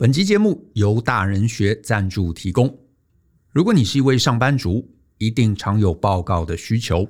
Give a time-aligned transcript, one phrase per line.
[0.00, 2.78] 本集节目由大人学赞助提供。
[3.50, 7.04] 如果你是一位上班族，一定常有报告的需求，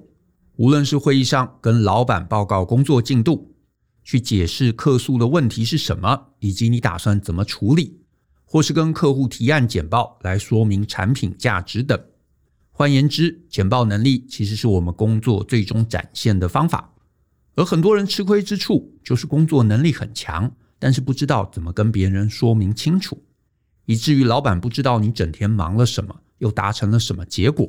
[0.57, 3.55] 无论是会议上跟老板报告工作进度，
[4.03, 8.01] 去解释客诉的问题是什么，以及你打算怎么处理，
[8.47, 12.03] 或是跟客户提案简报来说明产品价值等。
[12.71, 16.95] 换言之，简报能力其实是我们工作最终展现的方法。
[17.55, 23.23] 而很多人吃亏之处，就是工作能力很强，但是不知道怎么跟别人说明清楚，
[23.87, 27.69] 以至于老板不知道你整天忙了什么，又达成了什么结果，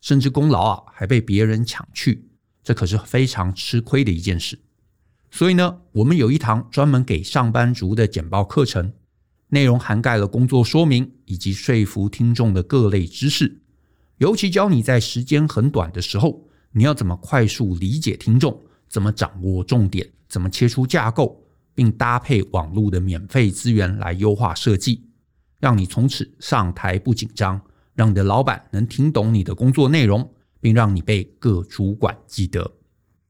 [0.00, 2.28] 甚至功劳啊还被别人抢去，
[2.62, 4.58] 这可是非常吃亏的一件事。
[5.30, 8.92] 所以呢，我们有一堂专门给上班族的简报课程，
[9.50, 13.60] 内容涵盖了工作说明以及说服听众的各类知识，
[14.18, 21.39] 尤其教你在时间很短的时候，你要怎么快速理解听众，怎么掌握重点，怎么切出架构。
[21.80, 25.02] 并搭配网络的免费资源来优化设计，
[25.60, 27.58] 让你从此上台不紧张，
[27.94, 32.70] 让你的老板能听懂你的工作内容，并让你被各主管记得。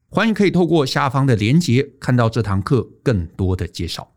[0.09, 4.11] 欢迎可以透过下方的连结看到这堂课更多的介绍。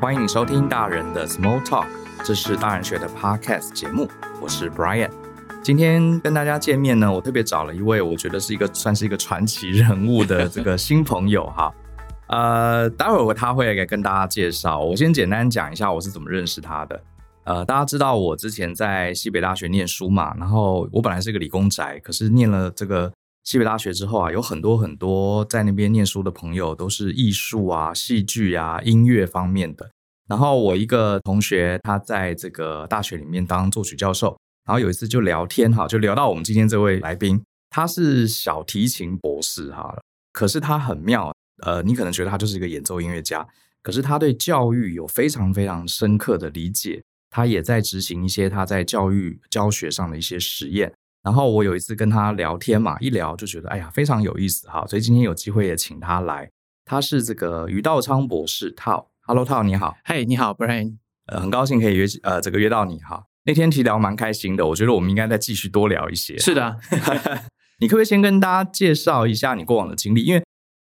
[0.00, 1.86] 欢迎你收听大人的 Small Talk，
[2.24, 4.08] 这是大人学的 Podcast 节目，
[4.42, 5.23] 我是 Brian。
[5.64, 11.72] 今天跟大家见面呢，我特别找了一位我觉得是一个算是一个传奇人物的这个新朋友哈。
[12.28, 14.78] 呃，待会儿他会来跟大家介绍。
[14.78, 17.02] 我先简单讲一下我是怎么认识他的。
[17.44, 23.10] 呃，大家知道我之前在西北大学念书嘛，然后我本来是一个理工宅，可是念了这个
[23.44, 29.88] 西北大学之后啊，有很多很多在那边念书的朋友都是艺术啊、戏剧啊、音乐方面的。
[30.28, 34.36] 然后我一个同学他在这个大学里面当作曲教授。
[34.64, 39.94] 然后有一次就聊天哈，就聊到我们今天这位来宾，他是小提琴博士哈，
[40.32, 43.46] 可是他很妙，呃，你可能觉得他就是一个演奏音乐家，
[43.82, 50.92] 可是他对教育有非常非常深刻的理解，他也在执行一些他在教育教学上的一些实验。
[51.22, 56.50] 然后我有一次跟他聊天嘛，一聊就觉得哎呀非常有意思哈，所以今天有机会也请他来，
[56.86, 60.96] 他是这个于道昌博士，Tao，Hello Tao 你好，嘿、hey, 你好，Brian，
[61.26, 63.24] 呃很高兴可以约呃这个约到你哈。
[63.46, 66.38] 那天其实聊蛮开心的，我觉得我们应该再继续多聊一些。
[66.38, 66.78] 是的，
[67.78, 70.22] 你可不可以先跟大家介绍一下你过往的经历？
[70.22, 70.42] 因为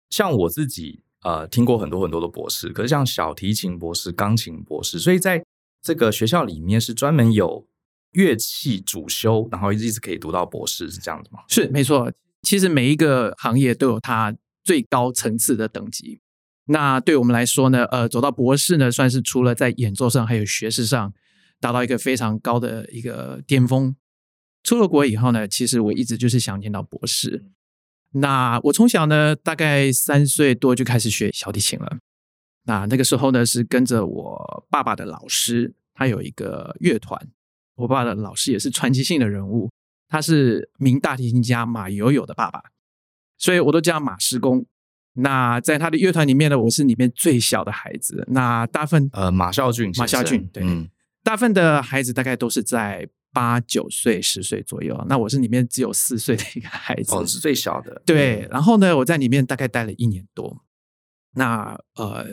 [0.09, 5.43] 像我自己呃听过很多很多的博士，可是像小提琴博士、钢琴博士，所以在
[5.81, 7.65] 这个学校里面是专门有
[8.11, 11.39] 乐器主修，然后一直可以读到博士，是这样的吗？
[11.47, 12.11] 是没错。
[12.43, 16.19] 其实每一个行业都有它最高层次的等级。
[16.65, 21.13] 那对我们来说呢，呃，走到博士呢，算是除了在演奏上，还有学识上。
[21.61, 23.95] 达到一个非常高的一个巅峰。
[24.63, 27.45] 出了国以后呢，其实我一直就是想念到博士。
[28.13, 31.99] 那我从小呢，大概三岁多就开始学小提琴了。
[32.65, 37.29] 那那个时候呢，是跟着我爸爸的老师，他有一个乐团。
[37.75, 39.71] 我爸爸的老师也是传奇性的人物，
[40.07, 42.61] 他是名大提琴家马友友的爸爸，
[43.37, 44.65] 所以我都叫马师公。
[45.13, 48.23] 那在他的乐团里面呢，我是里面最小的孩子。
[48.29, 50.63] 那大部分呃，马孝俊，马孝俊，对。
[50.63, 50.87] 嗯
[51.23, 55.05] 大部分的孩子大概都是在八九岁、十岁左右。
[55.07, 58.01] 那我是里面只有四岁的一个孩子，哦，是最小的。
[58.05, 60.65] 对，然后呢，我在里面大概待了一年多。
[61.33, 62.27] 那呃，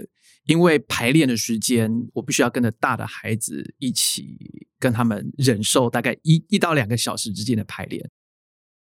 [0.47, 8.11] 因为排练的时间，我必须要跟着大的孩子一起跟他们忍受大概一一到两个小时之间的排练。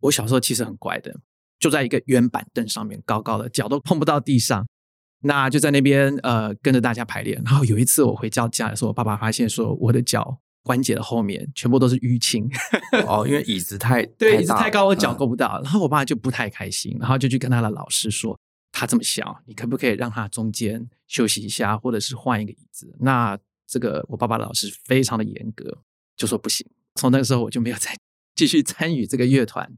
[0.02, 1.20] 我小时候其实很乖的，
[1.60, 4.66] 就在一个圆板凳上面，高高的，脚都碰不到地上。
[5.22, 12.50] 那就在那边呃跟着大家排练，然后有一次我回到家的时候，我爸爸发现说我的脚关节的后面全部都是淤青。
[13.06, 15.60] 哦，因为椅子太 对，椅子太高，我脚够不到。
[15.60, 15.64] 嗯。
[15.64, 18.40] 然后我爸就不太开心，然后就去跟他的老师说，
[18.72, 22.96] 他这么小，你可不可以让他中间休息一下，或者是换一个椅子？
[23.02, 23.38] 那
[23.68, 25.80] 这个我爸爸的老师非常的严格，
[26.16, 26.66] 就说不行。
[26.96, 27.94] 从那个时候我就没有再
[28.36, 29.70] 继续参与这个乐团。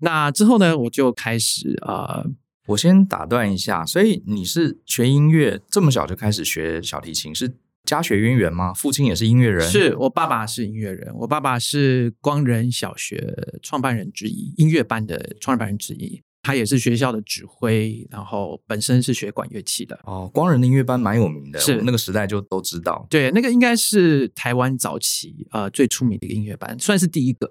[0.00, 2.24] 那之后呢，我就开始啊。
[2.24, 2.30] 呃
[2.66, 7.52] 我先打断一下，所以你是学音乐这么小就开始学小提琴，是
[7.84, 8.72] 家学渊源吗？
[8.72, 9.68] 父亲也是音乐人？
[9.68, 19.98] 是我爸爸是音乐人，我爸爸是光仁小学创办人之一，音乐班的创办人之一，他也是学校的指挥，然后本身是学管乐器的。
[20.04, 23.04] 哦，光仁的音乐班蛮有名的，是那个时代就都知道。
[23.10, 27.50] 对，那个应该是台湾早期呃最出名的一个音乐班，算是第一个。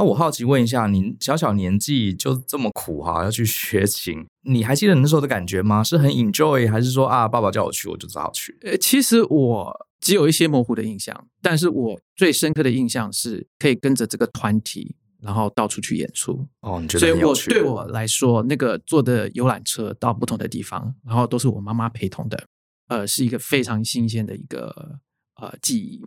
[0.00, 5.84] 那我好奇问一下，您小小年纪就这么苦哈，要去学琴，你还记得你那时候的感觉吗？
[5.84, 8.56] 是很 enjoy，还是说啊，爸爸叫我去，我就只好去？
[8.62, 16.48] 呃，其实我只有一些模糊的印象，但是我最深刻的印象是可以跟着这个团体然后到处去演出。
[16.62, 22.42] 哦，你觉得所以我对我来说，那个坐的游览车到不同的地方，然后都是我妈妈陪同的，
[22.88, 24.98] 呃，是一个非常新鲜的一个
[25.34, 26.02] 呃记忆。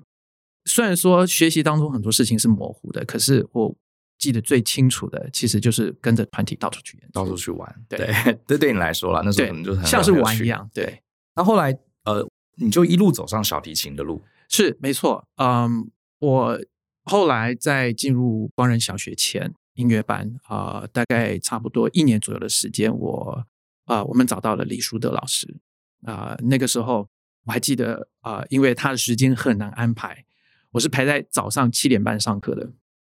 [0.65, 3.75] 虽然说学习当中很多事情是模糊的，可是我
[4.23, 7.85] 记得最清楚的，其实就是跟着团体到处去演，到处去玩。
[7.89, 10.69] 对，对， 这对你来说啦，那时候可能就很像是玩一样。
[10.73, 11.03] 对，
[11.35, 12.25] 那后来呃，
[12.55, 15.27] 你就一路走上小提琴的路，是没错。
[15.35, 16.57] 嗯，我
[17.03, 23.45] 后来在进入光仁小学前音乐班啊、呃，大概差不多一年左右的时间，我
[23.83, 25.57] 啊、呃，我们找到了李淑德老师
[26.05, 27.09] 啊、呃，那个时候
[27.43, 30.23] 我还记得啊、呃，因为他的时间很难安排。
[30.71, 32.71] 我是排在早上七点半上课的，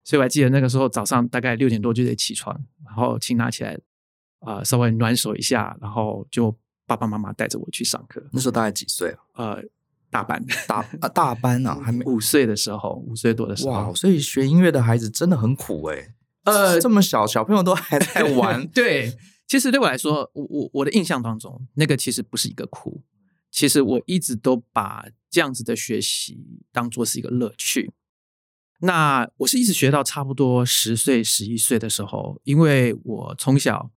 [0.03, 3.73] 所以我还记得那个时候早上大概六点多就得起床，然后琴拿起来，
[4.39, 6.55] 啊、呃，稍微暖手一下，然后就
[6.85, 8.21] 爸爸妈妈带着我去上课。
[8.31, 9.53] 那时候大概几岁啊？
[9.53, 9.63] 呃，
[10.09, 13.71] 大班，大啊大班啊， 还没五岁的时候，五岁多的时候。
[13.71, 16.13] 哇，所以学音乐的孩子真的很苦哎、欸。
[16.43, 18.67] 呃，这么小小朋友都还在 玩。
[18.67, 19.17] 对，
[19.47, 23.01] 其实对我来说，我我我的印象当中，那个其实不是一个苦。
[23.49, 27.91] 其实我一直都把这样子的学习当做是一个乐趣。
[28.85, 33.91] 那我是一直学到差不多十岁、十一岁的时候，因为我从小，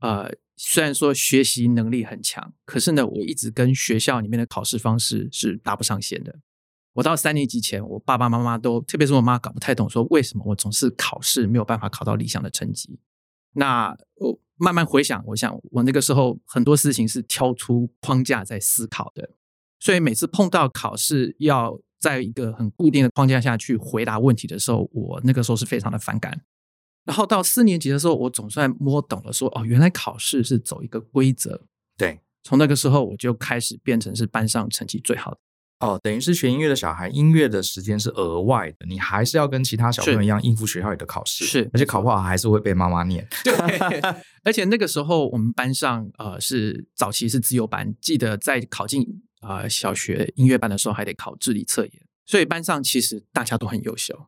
[0.00, 6.38] 呃，虽然说学习能力很强，可是呢，我一直跟学校里面的考试方式是搭不上线的。
[6.94, 12.98] 我到三年级前，我爸爸妈妈都，特别是我妈，搞不太懂，说为什么我总是考试没有办法考到理想的成绩。
[13.52, 14.40] 那我。
[14.62, 19.30] 慢慢回想，我想我那个时候很多事情是跳出框架在思考的，
[19.78, 26.40] 所以每次碰到考试要在一个很固定的框架下去回答问题的时候，我那个时候是非常的反感。
[27.04, 31.62] 然后到四年级的时候，我总算摸懂了说，说哦，原来考试是走一个规则。
[31.96, 35.38] 对，从那个时候我就开始变成是班上成绩最好的。
[35.80, 43.26] 哦，等于是学音乐的小孩，音乐的时间是额外的，你还是要跟其他小朋友一样应付学校里的考试，是，而且考不好还是会被妈妈念。
[43.42, 43.54] 对，
[44.44, 51.92] 而且那个时候我们班上呃是早期是自由班，记得在考进呃小学音乐班的时候还得考智力测验，
[52.26, 54.26] 所以班上其实大家都很优秀，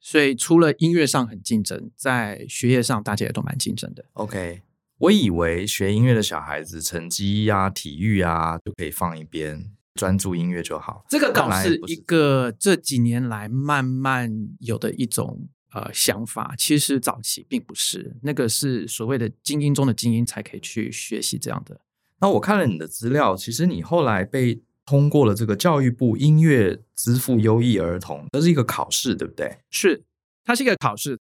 [0.00, 4.04] 所以除了音乐上很竞争，在学业上大家也都蛮竞争的。
[4.14, 4.62] OK，
[4.98, 9.70] 我以为学音乐的小孩子成绩呀、啊、体育啊就可以放一边。
[9.96, 14.28] 专注音乐就好，这个倒是一个这几年来慢慢
[14.58, 16.52] 有的一种呃想法。
[16.58, 21.80] 其实早期并不是，那个是所谓的精英中的精英才可以去学习这样的。
[22.20, 29.58] 那我看了你的资料，其实你后来被通过了这个教育部音乐资赋优异儿童，这是一个考试，对不对？
[29.70, 30.04] 是，
[30.44, 31.18] 它是一个考试，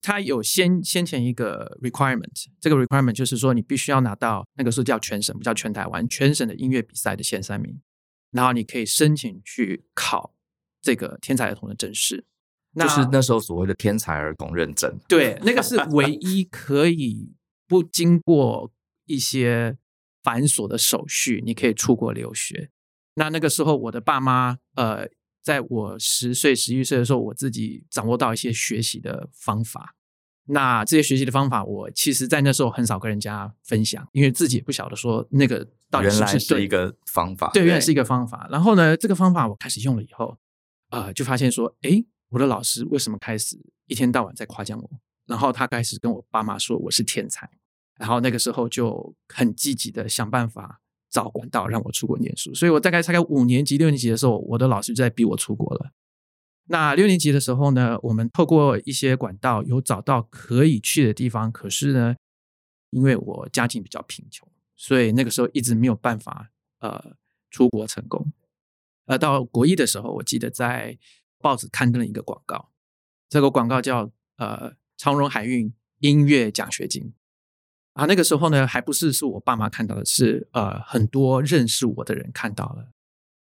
[0.00, 7.80] 它有先先前一个 requirement，这个 requirement 就是说你必须要拿到那个时候叫全省，不叫全台湾，全省的音乐比赛的前三名。
[8.30, 10.32] 然后你可以申请去考
[10.80, 12.24] 这个天才儿童的证试，
[12.74, 14.98] 那就是那时候所谓的天才儿童认证。
[15.08, 17.32] 对，那个是唯一可以
[17.66, 18.70] 不经过
[19.06, 19.76] 一些
[20.22, 22.70] 繁琐的手续，你可以出国留学。
[23.14, 25.08] 那那个时候，我的爸妈，呃，
[25.42, 29.96] 在我十岁、十一岁的时候，我自己掌握到一些学习的方法。
[30.46, 37.50] 那这些学习的方法，我其实，在那时候很少跟人家分享，因为自己也不晓得说那个到底是不是是一个方法。
[37.52, 38.48] 对，原来是一个方法。
[38.50, 40.36] 然后呢，这个方法我开始用了以后，
[40.90, 43.56] 呃，就发现说，诶，我的老师为什么开始
[43.86, 44.90] 一天到晚在夸奖我？
[45.26, 47.48] 然后他开始跟我爸妈说我是天才。
[48.00, 50.80] 然后那个时候就很积极的想办法
[51.10, 52.54] 找管道让我出国念书。
[52.54, 55.92] 所以我大概大概五年级、六年级的时候，我的老师就在逼我出国了。
[56.68, 62.16] 那六年级的时候呢，我们透过一些管道有找到可以去的地方，可是呢，
[62.88, 67.16] 因为我家境比较贫穷，所以那个时候一直没有办法呃
[67.50, 68.32] 出国成功。
[69.04, 70.96] 呃到国一的时候，我记得在
[71.38, 72.70] 报纸刊登了一个广告，
[73.28, 77.12] 这个广告叫呃长荣海运音乐奖学金
[78.00, 78.06] 啊。
[78.06, 82.88] 那个时候呢，还不是是我爸妈看到的，是呃很多认识我的人看到了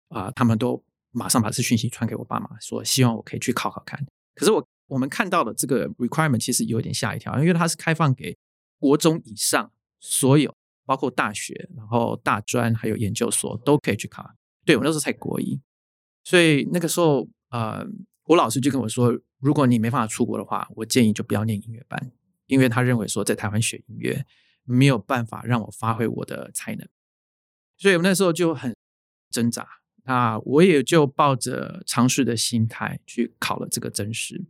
[0.10, 0.84] 啊，他们都。
[1.18, 4.06] 马上把这讯息传给我爸妈，说希望我可以去考考看。
[4.36, 8.38] 可是我我们看到的这个 requirement 其实有点吓一跳，因为它是开放给
[8.78, 9.72] 国中以上
[10.02, 10.54] 所有，
[10.86, 14.30] 包括大学、然后大专还有研究所都可以去考。
[14.66, 15.58] 对，我那时候才国一，
[16.26, 17.88] 所以那个时候呃，
[18.26, 22.12] 我老师就跟我说，如果你没办法出国的话，我建议就不要念音乐班，
[22.48, 24.26] 因为他认为说在台湾学音乐
[24.66, 26.86] 没有办法让我发挥我的才能。
[27.78, 28.76] 所以我那时候就很
[29.30, 29.68] 挣扎。
[30.08, 34.46] 那我也就抱着尝试的心态去考了这个甄试。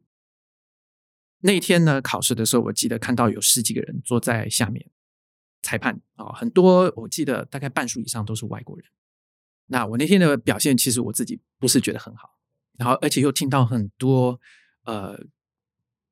[1.40, 4.90] 那天呢，考试的时候，我记得看到有十几个人坐在下面，
[5.62, 8.86] 裁判啊，很多，我记得大概半数以上都是外国人。
[9.68, 12.38] 那我那天的表现，其实我自己不是觉得很好，
[12.78, 14.42] 然后而且又听到很多
[14.84, 15.18] 呃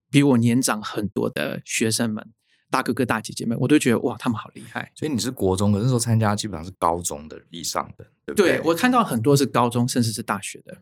[0.09, 2.33] 比我年长很多的学生们，
[2.73, 4.91] 大哥哥大姐姐们，我都觉得哇，他们好厉害。
[4.95, 8.57] 所以你是国中，可是那时候参加基本上是高中的以上的，对不对？
[8.57, 10.75] 对，我看到很多是高中，甚至是大学的。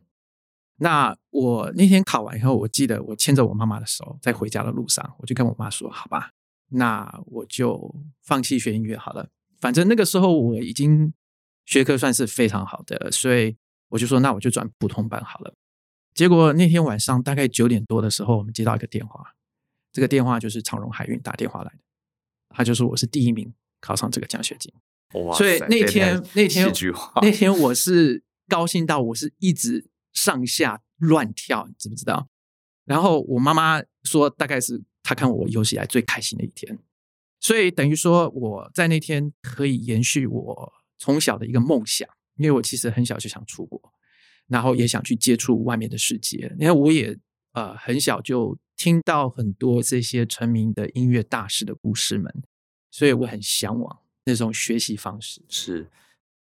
[0.78, 6.30] 那我那天考完以后，我记得我牵着我妈妈的手，在回家的路上，我就跟我妈说：“好吧，
[6.70, 7.94] 那我就
[8.24, 9.28] 放弃学音乐好了。
[9.60, 11.14] 反正那个时候我已经
[11.66, 13.58] 学科算是非常好的，所以
[13.90, 15.54] 我就说，那我就转普通班好了。
[16.14, 19.36] 结果那天晚上大概九点多的时候，我们接到一个电话，
[19.92, 21.80] 这个电话就是长荣海运打电话来的，
[22.50, 24.74] 他就说我是第一名考上这个奖学金。
[25.22, 26.72] 哇，所以那天那天
[27.22, 29.90] 那天我是高兴到我是一直。
[30.14, 32.28] 上下乱跳，你知不知道？
[32.84, 36.78] 然后我妈妈说，大概是她看我有史以来最开心的一天，
[37.40, 42.06] 所以等于说我在那天可以延续我从小的一个梦想，
[42.36, 43.82] 因为我其实很小就想出国，
[44.48, 46.54] 然后也想去接触外面的世界。
[46.60, 47.18] 因为我也
[47.54, 52.34] 呃很小就听到很多这些成名的音乐大师的故事们，
[52.90, 55.44] 所以我很向往那种学习方式。
[55.48, 55.88] 是。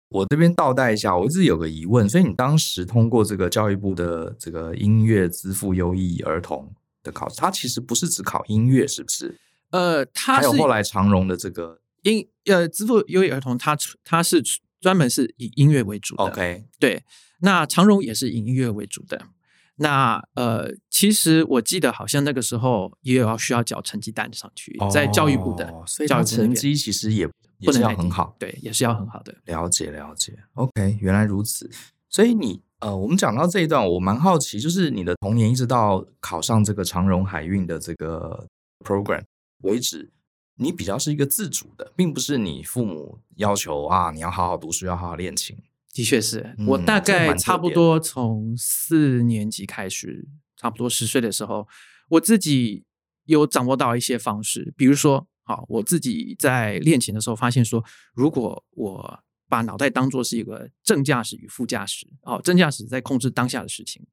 [0.08, 9.38] 我这边倒带一下，我一直有个疑问，所以你当时通过这个教育部的这个音乐资赋优异儿童的考试，它其实不是只考音乐，是不是？
[9.72, 14.42] 呃，它有后来长荣的这个音呃资赋优异儿童，它它是
[14.80, 16.24] 专门是以音乐为主的。
[16.24, 17.04] OK，对，
[17.42, 19.28] 那长荣也是以音乐为主的。
[19.76, 27.30] 那呃，其实我记得好像那个时候也有要需要缴成绩单上去，哦、在教育部的，所以成绩其实也。
[27.66, 29.34] 不能要很好，对，也是要很好的。
[29.46, 31.72] 了解了解，OK，原来如此。
[32.10, 38.46] 所以你呃，我们讲到这一段，我蛮好奇，就是你的童年一直到考上这个长荣海运的这个
[38.84, 39.24] program
[39.62, 40.12] 为止，
[40.58, 45.58] 你比较是一个自主的，并不是你父母要求啊，你要好好读书，要好好练琴。
[45.94, 51.68] 的确是，我大概差不多从四年级开始，差不多十岁的时候，
[52.10, 52.84] 我自己
[53.26, 55.28] 有掌握到一些方式，比如说。
[55.46, 57.84] 好，我自己在练琴的时候发现说，
[58.14, 59.20] 如果我
[59.50, 64.08] 把脑袋当做是一个正驾驶与副驾驶，哦，正驾驶在控制当下的事情，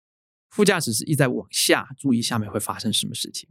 [0.48, 3.48] 副驾驶是一直在往下注意下面会发生什么事情，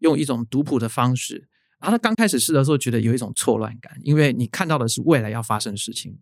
[0.00, 1.48] 用一种读谱的方式。
[1.78, 6.18] 然后他刚开始试的时候觉得有一种错乱感，因为你看到的是未来要发生的事情。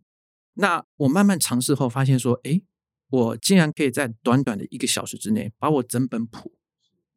[0.61, 2.63] 那我慢慢尝试后发现说，诶，
[3.09, 6.53] 我竟然可以在短短的一个小时之内把我整本谱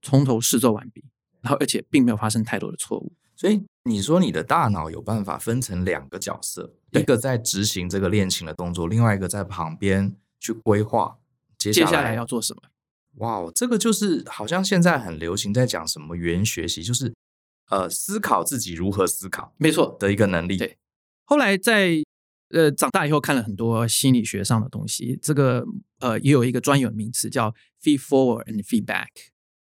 [0.01, 1.03] 从头试奏完毕，
[1.41, 3.13] 然后而且并没有发生太多的错误。
[3.35, 11.17] 所以你说你的大脑有办法分成两个角色，一个在执行这个练琴的动作，另外一个在旁边去规划
[11.57, 12.61] 接下来，接下来要做什么。
[13.15, 17.13] 哇，这个就是好像现在很流行在讲什么元学习，就是
[17.69, 20.57] 呃思考自己如何思考，没错的一个能力。
[20.57, 20.77] 对，
[21.25, 22.02] 后来在
[22.53, 25.65] 呃长大以后看了很多心理学上的东西，这个
[25.99, 29.07] 呃也有一个专有名词叫 feed forward and feedback。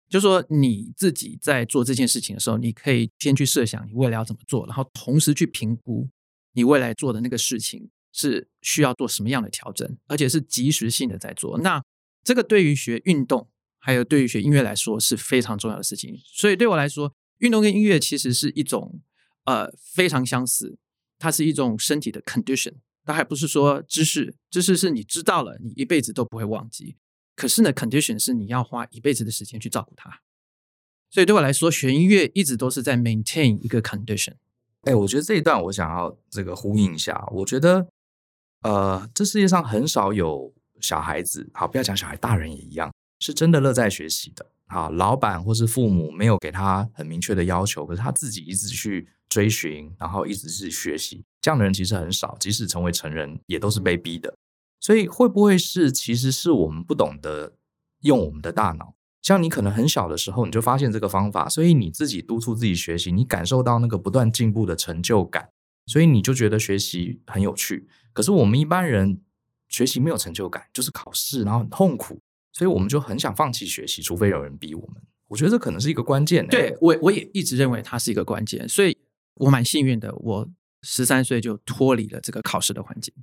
[0.10, 6.08] 就是说你自己在做这件事情的时候，你可以先去设想你未来要怎么做，然后同时去评估
[6.54, 11.60] 你未来做的那个事情是需要做什么样的调整，而且是即时性的在做。
[11.60, 11.84] 那
[12.24, 16.18] 这个对于学运动还有对于学音乐来说是非常重要的事情。
[16.24, 19.02] 所以对我来说，运动跟音乐其实是一种
[19.44, 20.78] 呃非常相似，
[21.18, 22.74] 它是一种身体的 condition，
[23.06, 26.96] 它还不是说知识，知识是你知道了，你一辈子都不会忘记。
[27.36, 30.22] 可是呢，condition 是你要花一辈子的时间去照顾它，
[31.10, 34.34] 所以对我来说，学音乐一直都是在 maintain 一个 condition。
[34.84, 37.28] 哎，我觉得这一段我想要这个呼应一下。
[37.32, 37.88] 我觉得，
[38.62, 44.46] 呃，这世界上很少有小孩子，好，不要讲小孩，大人也一样，是真的乐在学习的。
[44.68, 54.36] 好，老板或是父母没有给他很明确的要求，可是他自己一直去追寻，然后一直是学习，这样的人其实很少，即使成为成人，也都是被逼的。
[54.80, 57.54] 所以会不会是，其实是我们不懂得
[58.02, 58.96] 用我们的大脑？
[59.22, 65.50] 像你可能很小的时候你就发现这个方法，所以你自己督促自己学习，你感受到那个不断进步的成就感，
[65.86, 67.90] 所以你就觉得学习很有趣。
[68.14, 69.20] 可是我们一般人
[69.68, 72.22] 学习没有成就感，就是考试然后很痛苦，
[72.54, 75.02] 所以我们就很想放弃学习，除非有人逼我们。
[75.28, 76.48] 我觉得这可能是一个关键。
[76.48, 78.96] 对，我我也一直认为它是一个关键，所以
[79.40, 80.50] 我蛮幸运的，我
[80.82, 83.14] 十三岁就脱离了这个考试的环境。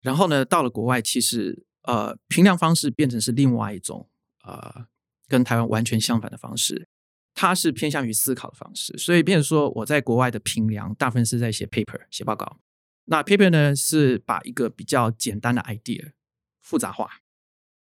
[0.00, 4.08] 然后呢，到了国外，其实呃，评量方式变成是另外一种
[4.44, 4.86] 呃，
[5.28, 6.88] 跟台湾完全相反的方式。
[7.34, 12.60] 它是偏向于思考的方式，所以变成说我在国外的评量，大部分是在写 paper 写报告。
[13.06, 16.12] 那 paper 呢，是把一个比较简单的 idea
[16.60, 17.08] 复杂化。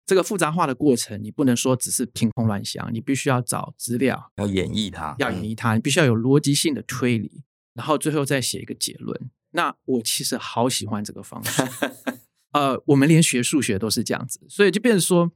[0.06, 9.30] 这个复杂化的过程，你不能说只是凭空乱想，你必须要找资料，要演绎它，要演绎它，你必须要有逻辑性的推理，然后最后再写一个结论。
[9.52, 11.64] 那我其实好喜欢这个方式，
[12.54, 15.32] 呃，我们连学数学都是这样子，所以就变成说，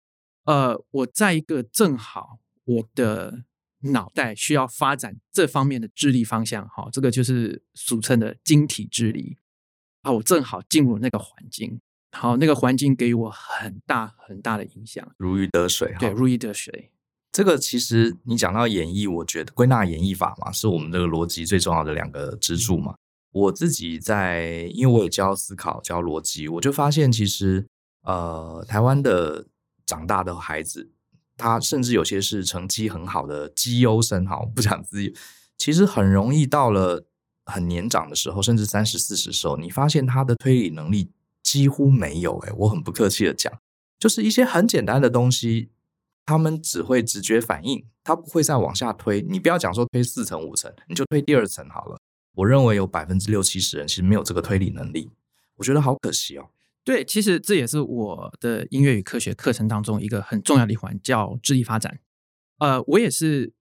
[0.45, 3.43] 呃，我在一个正好我的
[3.91, 9.37] 脑袋需要发展这方面的智力方向，哈，这个就是俗称的晶体智力。
[10.03, 15.95] 啊，我正好进入那个环境，好，那个环境给我很大很大的影响，如鱼得水。
[15.99, 16.91] 对，如鱼得水。
[17.33, 22.93] 这个其实你讲到演绎，我觉得归纳演绎法嘛，是我们这个逻辑最重要的两个支柱嘛。
[23.31, 27.65] 我自己在，因为我也教思考、教逻辑，我就发现其实，
[28.03, 29.47] 呃，台湾的
[29.83, 30.91] 长大的孩子，
[31.35, 35.15] 他甚至有些是成绩很好的绩优生，哈，不讲自己，
[35.57, 37.03] 其实很容易到了
[37.45, 41.09] 很年长的时候，甚至三十四十的时候，你发现他的推理能力
[41.41, 42.37] 几乎没有。
[42.41, 43.51] 诶，我很不客气的讲，
[43.97, 45.71] 就是一些很简单的东西。
[46.25, 49.21] 他们只会直觉反应，他不会再往下推。
[49.21, 51.97] 你不要讲说推四层五层，你就推第二层好了。
[52.35, 55.11] 我认为有百分之六七十人其实没有这个推理能力，
[55.57, 56.49] 我觉得好可惜哦。
[56.83, 61.99] 对，其实这也是我的音乐与科学课程当中一个很重要的一环，叫智力发展。
[62.57, 63.53] 呃，我也是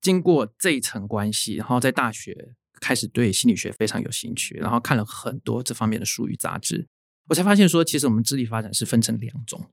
[0.00, 6.86] 经过这一层关系，然后在大学开始对心理学非常有兴趣，然后看了很多这方面的书与杂志，
[7.28, 9.66] 我才发现说，其实我们智力发展是分成两种。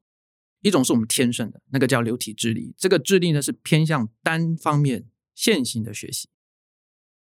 [0.66, 5.06] 一种是我们天生的那个叫流体智力，这个智力呢是偏向单方面
[5.36, 6.28] 线性的学习，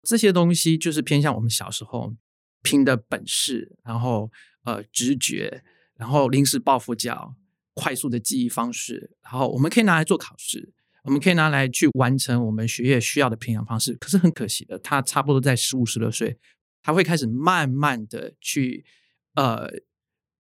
[0.02, 2.14] 这些东西就是偏向我们小时候
[2.62, 4.32] 拼的本事，然后
[4.64, 5.62] 呃直觉，
[5.96, 7.34] 然后临时抱佛脚，
[7.74, 10.72] 快速的记忆方式，然后我们可以拿来做考试，
[11.04, 13.92] 我们可以拿来去完成我们学业需要的培养方式。
[13.96, 16.38] 可是很可惜的，他差不多在十五十六岁，
[16.82, 18.86] 他会开始慢慢的去
[19.34, 19.68] 呃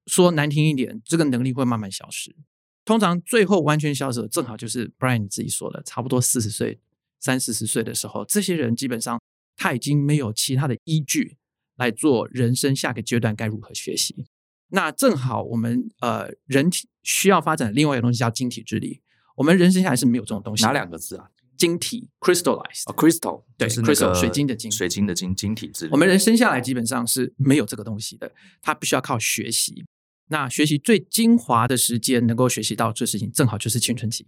[0.06, 2.34] 说难听一点，这个能力会慢慢消失。
[2.86, 6.80] 通常最后完全消失，正好就是 Brian 你自己说的，差不多四十岁、
[7.20, 9.20] 三四十岁的时候，这些人基本上
[9.56, 11.36] 他已经没有其他的依据
[11.76, 14.26] 来做人生下个阶段该如何学习。
[14.68, 19.02] 那正好我们呃人体需要发展的另外一个东西叫晶体智力，
[19.34, 20.62] 我们人生下来是没有这种东西。
[20.62, 21.28] 哪两个字啊？
[21.56, 22.84] 晶体 （crystallized）。
[22.86, 25.90] 哦，crystal，对，crystal 水晶的晶，水晶的晶，晶体智力。
[25.90, 29.84] 我们人生下来基本上是没有这个东西的，它必须要靠学习。
[30.28, 34.26] 那学习最精华的时间，能够学习到这事情，正好就是青春期。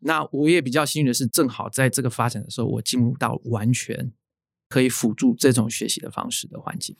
[0.00, 4.12] 那我也比较幸运的是，正好在这个发展的时候，我进入到完全
[4.68, 6.96] 可以辅助这种学习的方式的环境。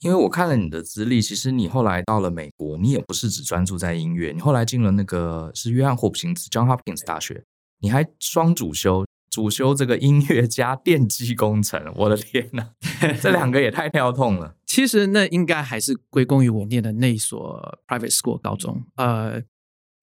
[0.00, 7.44] 因为我看了你的资历，其实你后来到了美国，你也不是只专注在音乐，你后来进了那个是约翰霍普金斯 （John Hopkins） 大学，
[7.80, 9.06] 你还双主修。
[9.32, 12.74] 主修这个音乐加电机工程，我的天哪，
[13.18, 14.58] 这两个也太跳痛了。
[14.66, 18.84] 其实那应该还是归功于我念的那所 private school 高中。
[18.96, 19.42] 呃，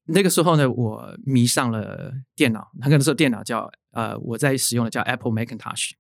[0.06, 2.72] 那个时候呢，我迷上了电脑。
[2.80, 5.92] 那个时候电脑叫呃，我在使用的叫 Apple Macintosh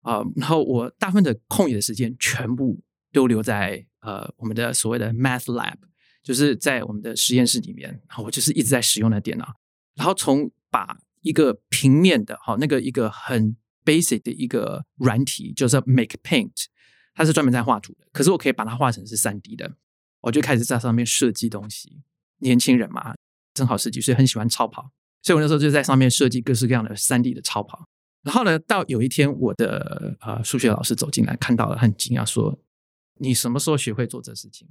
[0.00, 0.26] 啊、呃。
[0.36, 2.80] 然后我大部分的空余的时间全部
[3.12, 5.76] 都留在呃我们的所谓的 Math Lab，
[6.22, 7.90] 就是在我们的实验室里面。
[8.08, 9.56] 然后我就是一直在使用的电脑，
[9.94, 16.66] 然后从把一个平面的，好，那个一个很 basic 的一个软体，就是 Make Paint，
[17.14, 18.06] 它是专门在画图的。
[18.12, 19.76] 可是我可以把它画成是三 D 的，
[20.20, 22.02] 我就开始在上面设计东西。
[22.38, 23.14] 年轻人嘛，
[23.54, 24.90] 正好十几岁，很喜欢超跑，
[25.22, 27.88] 所以我那时候就在上面设计各式各样的三 D 的超跑。
[28.22, 32.56] 然后呢，到有一天，我的呃数学老师走进来，看到了，很惊讶，说
[33.18, 34.68] ：“你什么时候学会做这事情？”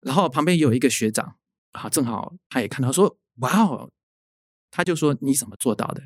[0.00, 1.36] 然后旁边有一个学长，
[1.72, 3.90] 啊，正好他也看到，说：“哇哦！”
[4.72, 6.02] 他就说：“你怎么做到的？”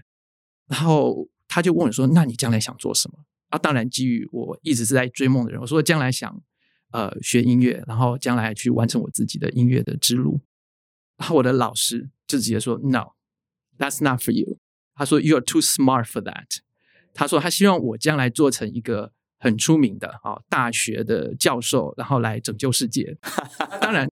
[0.67, 6.43] 然后他就问我说：“那你将来想做什么？”啊，当然基于我一直是在追梦的人，我说将来想
[6.91, 10.41] 呃学音乐，然后将来去完成我自己的音乐的之路。
[11.17, 13.13] 然后我的老师就直接说：“No,
[13.79, 14.59] that's not for you。”
[14.97, 16.59] 他说：“You are too smart for that。”
[17.15, 23.17] 他说他希望我将来做成一个很出名的啊大学的教授，然后来拯救世界。
[23.81, 24.11] 当然。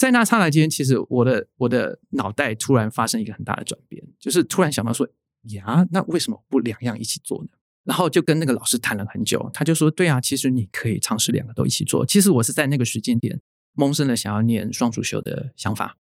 [0.00, 5.06] 在那刹那间，其实我的我的脑袋突然发生一个很大的转变，就是突然想到说
[5.52, 7.50] 呀，那为什么不两样一起做呢？
[7.84, 12.06] 然后就跟那个老师谈了很久，他就说，对啊，其实你可以尝试两个都一起做。
[12.06, 13.38] 其实我是在那个时间点
[13.74, 15.98] 萌生了想要念双主修的想法。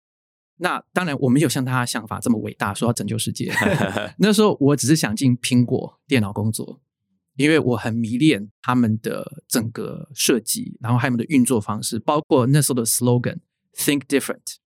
[0.60, 3.52] 那当然我没有像他想法这么伟大，说要拯救世界。
[4.20, 6.80] 那时候我只是想进苹果电脑工作，
[7.36, 13.40] 因为我很迷恋他们的整个设计，然后还有他们的运作方式，包括那时候的 slogan。
[13.80, 14.58] Think different，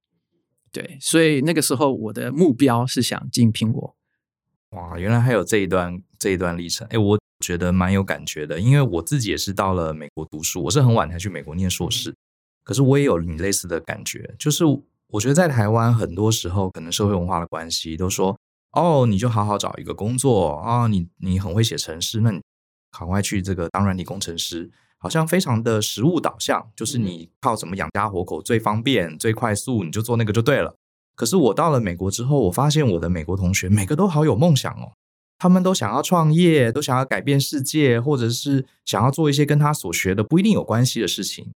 [0.72, 3.96] 对，所以那个时候我的目标是想进苹果。
[4.72, 12.12] 哇，原来还有这一段这一段历程，哎，我觉得蛮有感觉的，因为我自己也是到了美国读书，我是很晚才去美国念硕士，
[12.64, 14.66] 可是我也有你类似的感觉，就是
[15.10, 18.36] 我觉得在台湾很多时候可能社会文化的关系，都说
[18.72, 22.42] 哦，你就好好找一个工作啊，你你很会写程式，那你
[22.98, 24.72] 赶快去这个当软体工程师。
[25.04, 30.74] 好像非常的实物导向，就是你靠什么养家活口最方便、最快速，你就做那个就对了。
[31.14, 34.94] 可是我到了美国之后，我发现我的美国同学每个都好有梦想哦，
[35.38, 41.52] 他们都想要创业，都想要改变世界，或者是想要做一些跟他所学的不一定有关系的事情。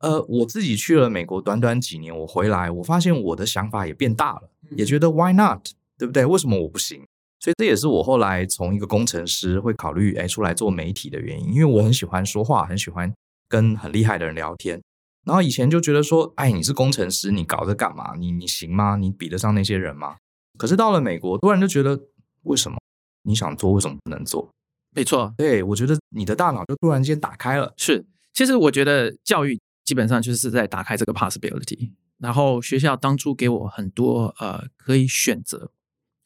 [0.00, 5.68] 呃，我自己去了美国短短几年，我回来，我发现我的想法也变大了，也觉得 Why not？
[5.96, 6.26] 对不对？
[6.26, 7.06] 为什么我不行？
[7.40, 13.12] 所以这也是我后来从一个工程师会考虑哎出来做媒体的原因，因为我很喜欢说话，很喜欢
[13.48, 14.80] 跟很厉害的人聊天。
[15.24, 18.14] 然后以前就觉得说，哎，你是工程师，你搞这干嘛？
[18.16, 18.96] 你你行吗？
[18.96, 20.16] 你比得上那些人吗？
[20.56, 22.00] 可是到了美国，突然就觉得，
[22.44, 22.78] 为什么
[23.24, 24.50] 你想做，为什么不能做？
[24.96, 27.74] 没错，对，我觉得你的大脑就突然间打开了。
[27.76, 31.92] 是，其实我觉得教育基本上就是在打开这个 possibility。
[32.18, 35.70] 然后学校当初给我很多呃可以选择。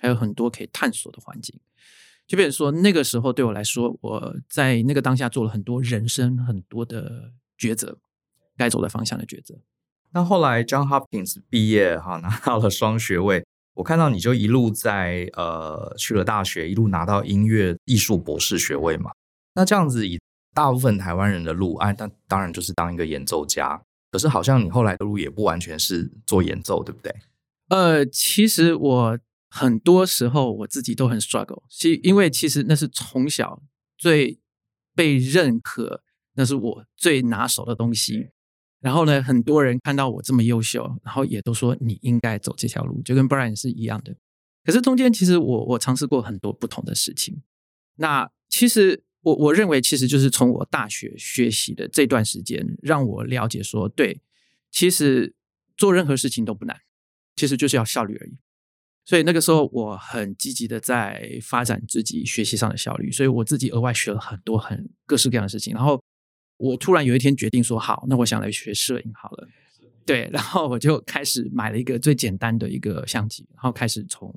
[0.03, 1.57] 还有很多可以探索的环境，
[2.27, 7.97] 就比如说那个时候对我来说，我在那个当下做了很多人生很多的抉择，
[8.57, 9.55] 该走的方向的抉择。
[10.11, 19.13] 那后来 John Hopkins 毕业哈，拿到了双学位，我看到你就一路在呃去了大学，一路拿到音乐艺术博士学位嘛。
[19.55, 20.19] 那这样子以
[20.53, 23.81] 大部分台湾人的路，哎，那当然就是当一个演奏家。
[24.11, 27.15] 可是好像你后来的路也不完全是做演奏，对不对？
[27.69, 29.19] 呃，其实我。
[29.55, 33.63] 很多时候我自己都很 struggle，其因为其实那是从小
[33.99, 34.41] 最
[34.95, 36.03] 被认可，
[36.37, 38.31] 那是我最拿手的东西。
[38.81, 44.17] 然后呢，很多人看到我这么优秀，然后也都说你应该走这条路，就跟 Brian 是一样的。
[44.65, 47.43] 可是中间其实我我尝试过很多不同的事情。
[47.97, 54.23] 那其实我我认为其实就是从我大学学习的这段时间，让我了解说，对，
[54.71, 55.35] 其实
[55.77, 56.81] 做任何事情都不难，
[57.37, 58.39] 其实就是要效率而已。
[59.05, 65.75] 所以那个时候，我很积极的在发展自己学习上的效率，所以我自己额外学了很多很各式各样的事情。
[65.75, 66.01] 然后
[66.57, 69.49] 我突然有一天决定说，好，那我想来学摄影好了。
[70.07, 74.33] 对，然后我就开始买了一个最简单的一个相机，然后开始从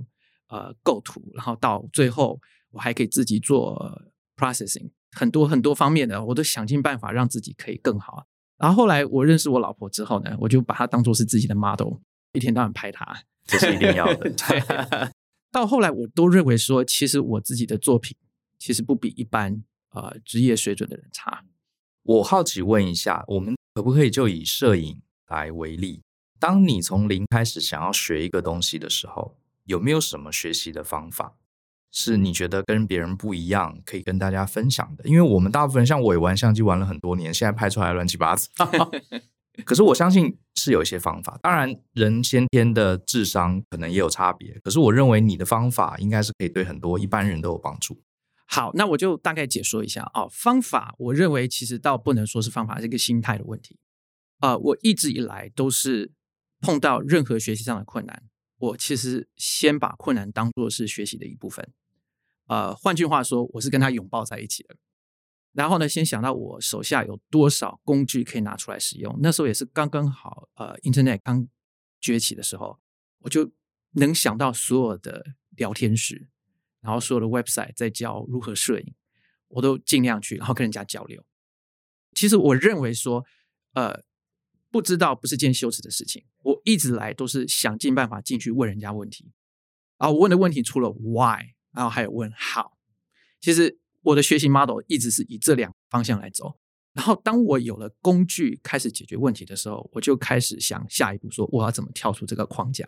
[0.49, 2.39] 呃构图，然后到最后
[2.71, 4.01] 我还可以自己做
[4.36, 8.25] processing，很多很多方面的，我都想尽办法让自己可以更好。
[8.58, 11.95] 然后后来我认识我老婆之后呢，我就把她当做是自己的 model，
[12.34, 13.23] 一天到晚拍她。
[13.46, 14.30] 这是一定要的。
[14.36, 15.10] 对，
[15.52, 18.16] 到后来我都认为说，其实我自己的作品
[18.58, 21.44] 其实不比一般呃职业水准的人差。
[22.04, 26.02] 我好奇问一下，我们可不可以就以摄影来为例？
[26.40, 31.38] 当你从零开始想要学一个东西的时候，有没有什么学习的方法
[31.92, 35.06] 是你觉得跟别人不一样，可以跟大家分享的？
[35.06, 38.50] 因为我们大部分人像我也玩相机玩了很多年，现在拍出来乱七八糟。
[39.63, 44.60] 可是我相信是有一些方法，当然人先天的智商可能也有差别。
[44.63, 48.02] 可是我认为你的方法应该是可以对很多一般人都有帮助。
[48.48, 53.78] 好，那我就大概解说一下啊、哦，方法我认为其实倒不能说是方法，是一个心态的问题。
[54.39, 56.12] 啊、我一直以来都是
[56.60, 58.24] 碰到任何学习上的困难，
[58.60, 61.68] 我其实先把困难当做是学习的一部分。
[62.48, 64.76] 呃，换句话说，我是跟他拥抱在一起的。
[65.56, 69.18] 然后呢，先想到我手下有多少工具可以拿出来使用。
[69.22, 71.48] 那时候也是刚刚好，呃，Internet 刚
[72.02, 72.78] 崛起的时候，
[73.20, 73.50] 我就
[73.91, 76.28] 能想到所有的聊天室，
[76.82, 78.94] 然后所有的 website 在教如何摄影，
[79.48, 81.24] 我都尽量去，然后跟人家交流。
[82.13, 83.26] 其实我认为说，
[83.76, 84.04] 呃，
[84.70, 86.26] 不知道不是件羞耻的事情。
[86.44, 89.32] 我一直来都是想尽办法进去问人家问题。
[90.00, 92.74] 啊，我问的问题除了 why，然后还有问 how。
[93.39, 93.80] 其实。
[94.06, 96.56] 我的学习 model 一直是以这两个方向来走，
[96.94, 102.88] 然后当我有了工具开始解决问题的时候，我就开始想下一步，说我要怎么跳出这个框架。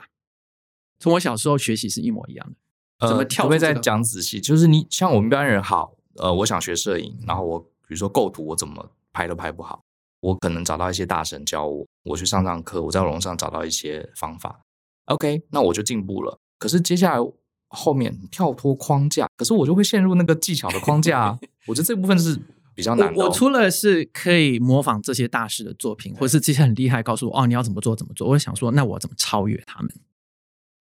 [1.00, 2.56] 从我小时候学习是一模一样
[3.00, 3.66] 的，怎么跳出、这个？
[3.68, 4.40] 呃、可不可以再讲仔细？
[4.40, 9.84] 就是你像我们一般人好，呃，我想学摄影，然后我比如说构图，我怎么拍都拍不好，
[10.22, 14.62] 我可能找到一些大神教我，我去上上课，我在网上找到一些方法
[15.06, 16.40] ，OK，那我就进步了。
[16.60, 17.32] 可是接下来。
[17.70, 21.40] 后面跳脱框架，可是我就会陷入那个技巧的框架啊。
[21.68, 22.40] 我觉得这部分是
[22.74, 23.20] 比较难的。
[23.22, 28.30] 我除了是可以模仿这些大师的作品，或者是这些很厉害，告诉我哦，你要怎么做怎么做。
[28.30, 29.92] 我想说，那我怎么超越他们？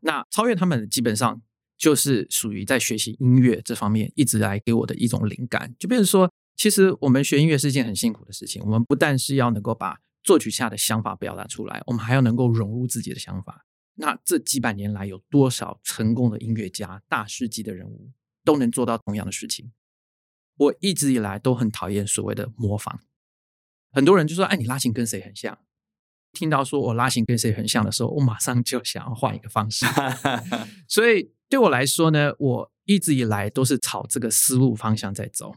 [0.00, 1.42] 那超越他们基本上
[1.76, 5.74] 就是属于在学习音乐这方面一直来给我的一种灵感。
[5.78, 8.62] 就比如说，其实我们学音乐是一件很辛苦的事情。
[8.64, 13.65] 我们不但是要能够把作曲家的想法表达出来，我们还要能够融入自己的想法。
[13.98, 18.10] 那这几百年来，有多少成功的音乐家、大师级的人物
[18.44, 19.72] 都能做到同样的事情？
[20.56, 23.00] 我一直以来都很讨厌所谓的模仿。
[23.92, 25.58] 很多人就说：“哎，你拉琴跟谁很像？”
[26.32, 29.86] 听到说我拉琴跟谁很像的时候，我马上就想要换一个方式。
[30.86, 35.54] 所以对我来说呢，我一直以来都是朝这个思路方向在走。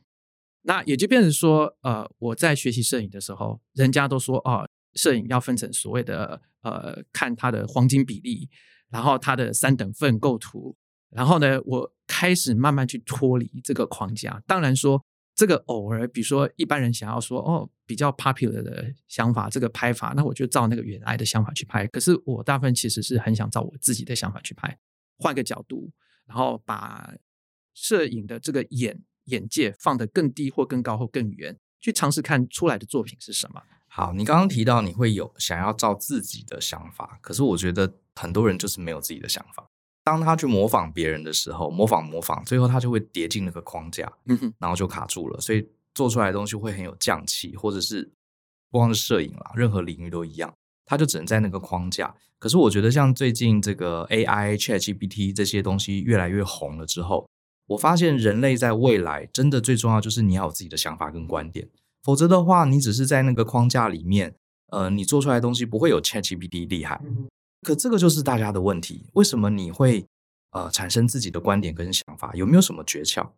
[0.61, 8.49] 那也就变成说，呃，我在学习摄影的时候，人家都说：“哦。”摄影要分成所谓的呃，看它的黄金比例，
[8.89, 10.75] 然后它的三等份构图，
[11.09, 14.41] 然后呢，我开始慢慢去脱离这个框架。
[14.45, 15.03] 当然说，
[15.35, 21.87] 这个偶尔，比如说一般人想要说哦，比较 popular 的想法，这个拍法，那我就照那个原来的想法去拍。
[21.87, 24.77] 可是我大部分其实是很想照我自己的想法去拍，
[25.17, 25.91] 换个角度，
[26.25, 27.13] 然后把
[27.73, 33.61] 摄影的这个眼眼界放得更低或更高或更远，去尝试看出来的作品是什么。
[33.91, 39.67] 好，你刚刚提到你会有想要照自己的想法，可是我觉得很多人就是没有自己的想法。
[40.03, 45.41] 当他去模仿别人的时候，模仿模仿，最后他就会跌进那个框架，嗯，然后就卡住了。
[45.41, 48.11] 所以做出来的东西会很有匠气，或者是
[48.71, 50.53] 不光是摄影啦，任何领域都一样，
[50.85, 52.15] 他就只能在那个框架。
[52.37, 57.27] 可是我觉得像最近这个 AI、ChatGPT 这些东西越来越红了之后，
[57.67, 61.67] 我发现人类在未来真的最重要就是你要有自己的想法跟观点。
[62.09, 64.33] 否则的话，你只是在那个框架里面，
[64.71, 66.99] 呃，你做出来的东西不会有 ChatGPT 厉害。
[67.61, 70.07] 可这个就是大家的问题，为什么你会
[70.49, 72.33] 呃产生自己的观点跟想法？
[72.33, 73.29] 有没有什么诀窍？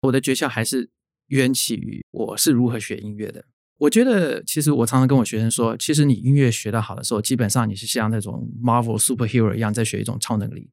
[0.00, 0.88] 我的诀窍还是
[1.26, 3.44] 缘起于我是如何学音乐的。
[3.76, 10.70] 我觉得，其实我常常跟我学生说，其实你音乐学得好的时候，基本上你是像那种 Marvel superhero 一样在学一种超能力。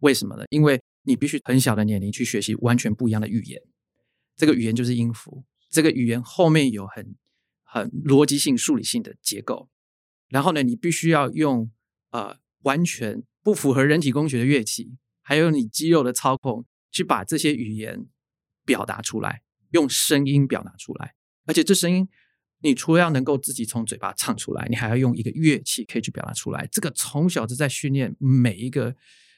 [0.00, 0.42] 为什么呢？
[0.50, 3.62] 因为你必须很小的年龄去学习完全不一样的语言，
[4.36, 5.44] 这个语言就是音符。
[5.74, 7.16] 这个语言后面有很
[7.64, 9.68] 很逻辑性、数理性的结构，
[10.28, 11.68] 然后呢，你必须要用
[12.10, 18.06] 呃完全不符合人体工学的乐器，还有你肌肉的操控，去把这些语言
[18.64, 21.16] 表达出来，用声音表达出来。
[21.46, 22.08] 而且这声音，
[22.60, 26.68] 你除了要能够自己从嘴巴唱出来，你还要用一个乐器可以去表达出来。
[26.70, 28.94] 这个从小就在训练每一个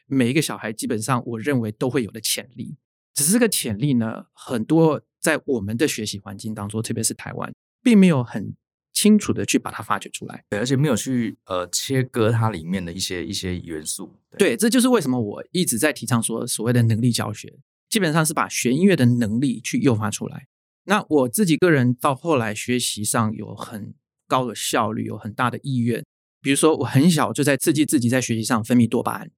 [0.07, 2.77] 每一个小孩，基本上我认为都会有的潜力。
[3.17, 5.03] 只是这个潜力呢，很多。
[5.19, 7.53] 在我们的学习环境当中，特别是台湾，
[7.83, 8.55] 并没有很
[8.93, 14.15] 清楚的去把它发掘出来，对，而且没有去呃切割它里面的一些一些元素。
[14.31, 17.53] 对，对，这就是为什么我一直在提倡说所谓的能力教学，
[17.89, 20.47] 基本上是把学音乐的能力去诱发出来。
[20.85, 23.97] 那我自己个人到后来学习上有很
[24.29, 26.05] 高的效率，有很大的意愿。
[26.41, 29.29] 比如说，我很小就在刺激自己在学习上分泌多巴胺，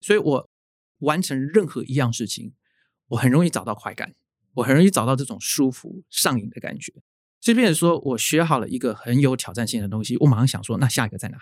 [0.00, 0.48] 所以我
[0.98, 2.52] 完成任何一样事情，
[3.14, 4.14] 我很容易找到快感。
[4.54, 6.92] 我很容易找到这种舒服上瘾的感觉，
[7.40, 11.38] 即便说我学好了一个很有挑战性的东西，我马上想说，那下一个在哪？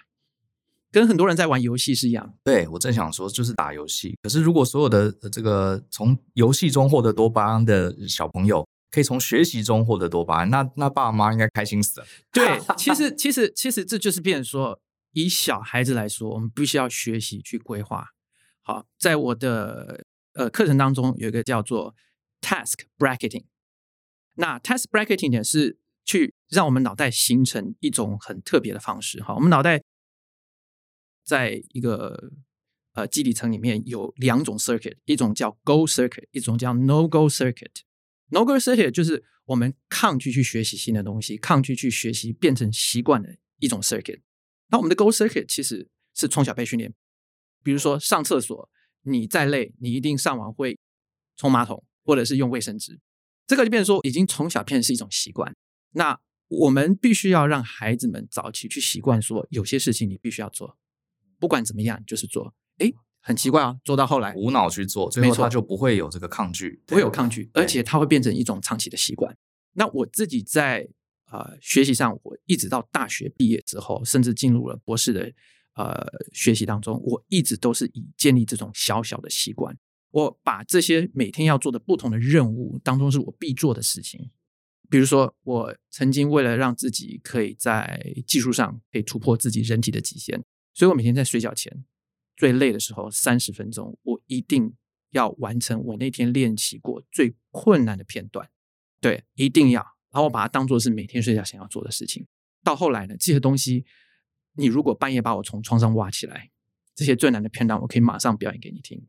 [0.91, 2.35] 跟很多人在玩游戏是一样。
[2.43, 4.17] 对，我正想说，就是打游戏。
[4.23, 12.07] 可是如果所有的这个从游戏中获得多巴胺的小朋友，可以从学习中获得多巴胺，那那爸妈应该开心死了。
[12.33, 14.81] 对，其实其实其实这就是变成说，
[15.13, 18.07] 以小孩子来说，我们必须要学习去规划。
[18.63, 20.03] 好，在我的
[20.35, 21.95] 呃课程当中有一个叫做。
[22.45, 23.45] Task bracketing，
[24.35, 29.23] 那 task bracketing 呢，是去让我们脑袋形成一种很特别的方式。
[29.23, 29.85] 哈，我们脑袋
[31.23, 32.33] 在一个
[32.95, 37.83] 呃基底层里面有两种 circuit，一种叫 go circuit，一种叫 no go circuit。
[38.31, 44.21] no go circuit 就是我们抗拒去学习新的东西，抗拒去学习变成习惯的一种 circuit。
[44.71, 46.93] 那我们的 go circuit 其实是从小被训练，
[47.63, 48.69] 比如说上厕所，
[49.03, 50.79] 你再累，你一定上完会
[51.37, 51.85] 冲马桶。
[52.05, 52.99] 或者是用卫生纸，
[53.47, 55.55] 这个就变成说已经从小变成是一种习惯。
[55.93, 60.77] 那我们必须要让孩子们早期去习惯，说有些事情你必须要做，
[61.39, 62.53] 不管怎么样就是做。
[62.79, 69.39] 诶，很奇怪啊，做到后来无脑去做，最后他就不会有这个抗拒，不会有抗拒，而且它会变成一种长期的习惯。
[69.75, 70.89] 那我自己在
[71.31, 75.33] 呃学习上，我一直到大学毕业之后，甚至进入了博士的
[75.75, 79.77] 呃学习当中，我一直都是以建立这种小小的习惯。
[80.11, 84.31] 我把这些每天要做的不同的任务当中是我必做的事情，
[84.91, 90.43] 比如说，我曾经为了让自己可以在技术上可以突破自己人体的极限，
[90.75, 91.85] 所以我每天在睡觉前
[92.37, 94.75] 最累的时候三十分钟，我一定
[95.13, 98.51] 要完成我那天练习过最困难的片段，
[99.01, 99.81] 对，一定要，
[100.11, 102.27] 然后我把它当做是每天睡觉前要做的事情。
[102.63, 103.87] 到后来呢，这些东西，
[104.55, 106.51] 你如果半夜把我从床上挖起来，
[106.95, 109.07] 这些最难的片段，我可以马上表演给你听。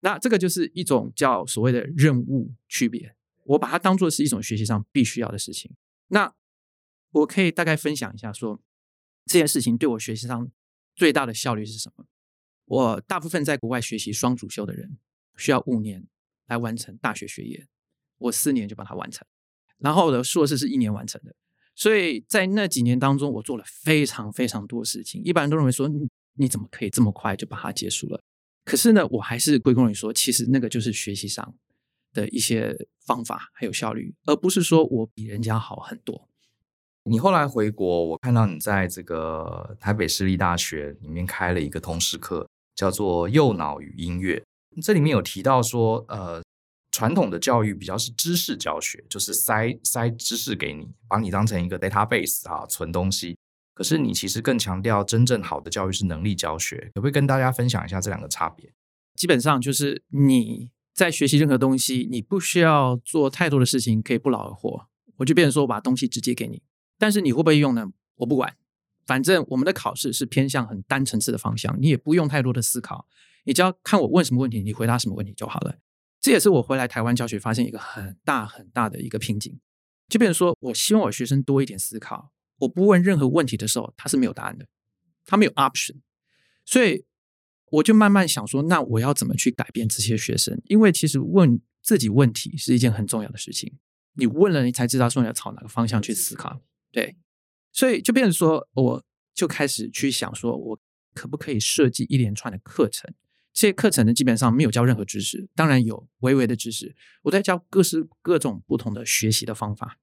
[0.00, 5.74] 那这个就是一种叫所谓的任务区别，我把它当做是一种学习上必须要的事情。
[6.08, 6.34] 那
[7.10, 8.62] 我可以大概分享一下说，
[9.26, 10.50] 这件事情对我学习上
[10.94, 12.06] 最大的效率是什么？
[12.64, 14.96] 我大部分在国外学习双主修的人，
[15.36, 16.06] 需要五年
[16.46, 17.66] 来完成大学学业，
[18.18, 19.26] 我四年就把它完成。
[19.78, 21.34] 然后我的硕士是一年完成的，
[21.80, 25.22] 所以在那几年当中，我做了非常非常多事情。
[25.24, 28.20] 一般人都认为说，你你怎么可以这么快就把它结束了？
[28.66, 31.54] 可是呢，我还是归功于说，其实那个就是学习上
[32.12, 36.28] 的一些方法还有效率，而不是说我比人家好很多。
[37.04, 44.44] 你后来回国，我看到你在这个台北市立大学里面开了一个通识课，叫做“右脑与音乐”。
[44.84, 46.42] 这里面有提到说，呃，
[46.90, 53.36] 传统的教育比较是知识教学，就是塞塞知识给你，把你当成一个 database 啊，存东西。
[53.74, 58.72] 可是你其实更强调真正好的教育是能力教学，可不可以跟大家分享一下这两个差别？
[59.14, 64.86] 基本上就是你在学习任何东西，你不需要做太多的事情，可以不劳而获。
[65.18, 66.62] 我就变成说，我把东西直接给你，
[66.98, 67.86] 但是你会不会用呢？
[68.16, 68.56] 我不管，
[69.06, 73.06] 反正我们的考试是偏向很单层次的方向，你也不用太多的思考。
[73.44, 75.78] 你只要看我问什么问题，你回答什么问题就好了。
[76.20, 79.58] 这也是我回来台湾教学发现一个很大很大的一个瓶颈。
[80.08, 82.32] 就变成说我希望我学生多一点思考。
[82.58, 84.66] 我不问任何问题的时候，他是没有答案的，
[85.24, 86.00] 他没有 option。
[86.66, 87.04] 所以
[87.70, 90.60] 我就慢慢想说，那我要怎么去改变这些学生？
[90.66, 93.78] 因为其实问自己问题是一件很重要的事情。
[94.14, 96.60] 你问了，你才知道说你要朝哪个方向去思考。
[96.90, 97.16] 对，
[97.72, 100.80] 所以就变成说，我就开始去想说，我
[101.14, 103.14] 可不可以设计一连串的课程？
[103.60, 106.96] 这些课程呢，基本上没有教任何知识，当然有微微的知识。
[107.24, 109.98] 我在教各式各种不同的学习的方法，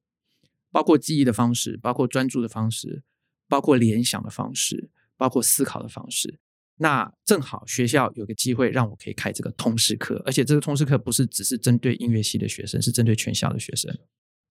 [0.71, 3.01] 包括记忆的方式，包括专注的方式，
[3.47, 6.37] 包括联想的方式，包括思考的方式。
[6.75, 13.91] 那正好学校有个机会让我可以开这个通识课，而且这个通识课不是只是针对音乐系的学生，是针对全校的学生。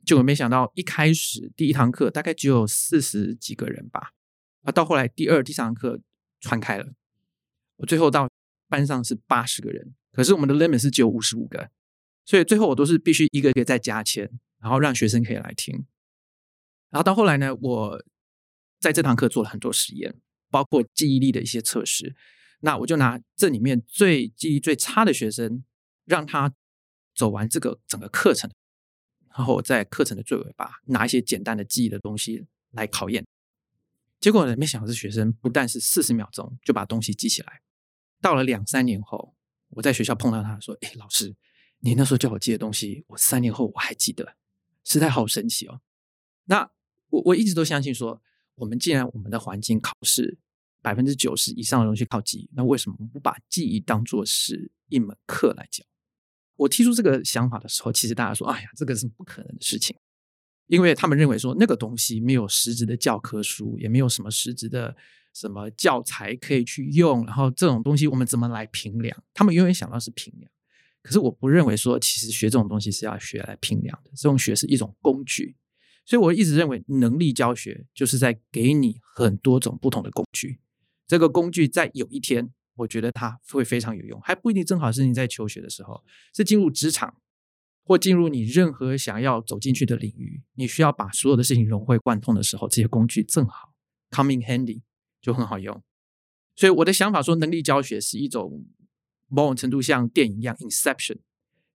[0.04, 4.14] 就我没想到一开始第一堂课大概只有四十几个人吧，
[4.64, 6.00] 啊，到后来第二、第三堂课
[6.40, 6.92] 传开了，
[7.76, 8.28] 我最后到。
[8.68, 11.70] 班上是八十个人，可是我们的 limit 是只有五十五个，
[12.24, 15.86] 所以最后我都是必须一个一个再加签，然后让学生可以来听。
[16.90, 18.04] 然后到后来呢，我
[18.80, 20.14] 在这堂课做了很多实验，
[20.50, 22.14] 包括记忆力的一些测试。
[22.60, 25.62] 那我就拿这里面最记忆最差的学生，
[26.04, 26.54] 让他
[27.14, 28.50] 走完这个整个课程，
[29.36, 33.24] 然后在课程的最尾巴拿一些简单的记忆的东西来考验。
[34.18, 37.60] 结果呢，没想到这学生不但是四十秒钟就把东西记起来。
[38.20, 39.34] 到了两三年后，
[39.70, 41.34] 我在学校碰到他说：“哎，老师，
[41.80, 44.36] 你那时候叫我记的东西，我三年后我还记得，
[44.84, 45.80] 实在好神奇哦。”
[46.46, 46.70] 那
[47.10, 48.22] 我我一直都相信说，
[48.56, 50.38] 我们既然我们的环境考试
[50.80, 55.84] 百分之九十以上的东西靠记忆，那为什么不把记忆当做是一门课来教？
[56.56, 59.96] 我提出这个想法的时候，其实大家说：“哎呀，这个是不可能的事情。”
[60.68, 64.96] 因为他们认为说那个东西没有实质的教科书，也没有什么实质的。
[65.38, 67.26] 什么教材可以去用？
[67.26, 69.22] 然后这种东西我们怎么来评量？
[69.34, 70.50] 他们永远想到是评量，
[71.02, 74.10] 可是我不认为说，其实学这种东西是要学来评量的。
[74.16, 75.54] 这种学是一种工具，
[76.06, 80.58] 所以我一直认为能力教学就是在给你很多种不同的工具。
[81.06, 86.02] 这个工具在有一天，我觉得它会非常有用，还不一定正好是你在求学的时候，
[86.34, 87.14] 是进入职场
[87.84, 93.74] 或进入你任何想要走进去的领域，你需要把所有的事情融会贯通的时候，这些工具正好
[94.10, 94.80] coming handy。
[95.26, 95.82] 就很好用，
[96.54, 98.64] 所以我的想法说，能力教学是一种
[99.26, 101.16] 某种程度像电影一样，Inception，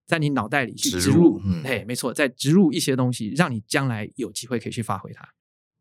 [0.08, 5.28] 在你脑袋里去植入，哎、嗯，没错，在植入一些东西，让你将来有机会可以去发挥它。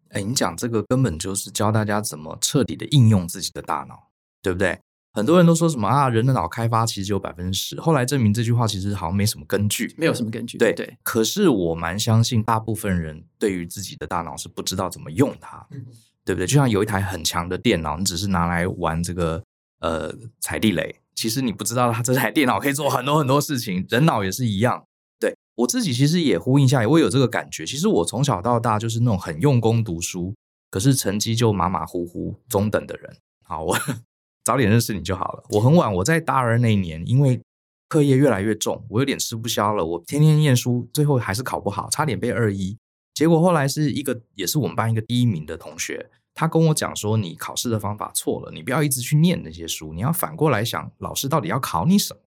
[0.09, 4.11] 哎，你讲这个根本就是教大家怎么彻底的应用自己的大脑，
[4.43, 4.77] 对不对？
[5.13, 10.59] 很多人都说什么啊，人的脑开发其实只有百分之十，后来证明这句话其实好像没什么根据，没有什么根据。
[10.59, 15.65] 对对，可是我蛮相信，大部分人对于自己的大脑是不知道怎么用它。
[15.71, 15.87] 嗯
[16.31, 16.47] 对不对？
[16.47, 19.43] 就像有一台很强的电脑，你只是拿来玩这个
[19.81, 23.85] 呃踩地雷，其实你不知道它这台电脑可以做很多很多事情。
[23.88, 24.85] 人脑也是一样。
[25.19, 27.66] 对，我自己其实也呼应一下，我也有这个感觉。
[27.66, 30.33] 其实我从小到大就是那种很用功读书，
[30.71, 33.16] 可是成绩就马马虎虎中等的人。
[33.43, 33.77] 好，我
[34.45, 35.43] 早点认识你就好了。
[35.49, 37.40] 我很晚，我在大二那一年，因为
[37.88, 39.85] 课业越来越重，我有点吃不消了。
[39.85, 42.79] 我天天念书，最后还是考不好，差点被二一。
[43.12, 46.09] 结果后来是一个，也是我们班一个第一名的同学，
[46.40, 52.20] 他跟我讲说：“你考试的方法错了，你不要一直去念那些书，你要反过来想，老师到底要考你什么。”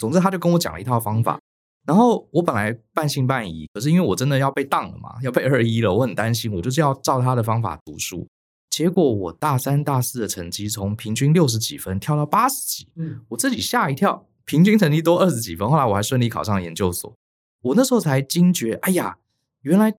[0.00, 1.38] 总之，他就跟我讲了一套方法。
[1.86, 8.26] 然后我本来半信半疑，可是因为我真的要被当了嘛，要被二一了，我很担心，我就是要照他的方法读书。
[8.70, 15.68] 结果我大三、大四的成绩从平均六十几分跳到八十几，嗯，我自己吓一跳，平均成绩多二十几分。
[15.68, 17.14] 后来我还顺利考上研究所，
[17.60, 19.18] 我那时候才惊觉，哎呀，
[19.60, 19.94] 原来。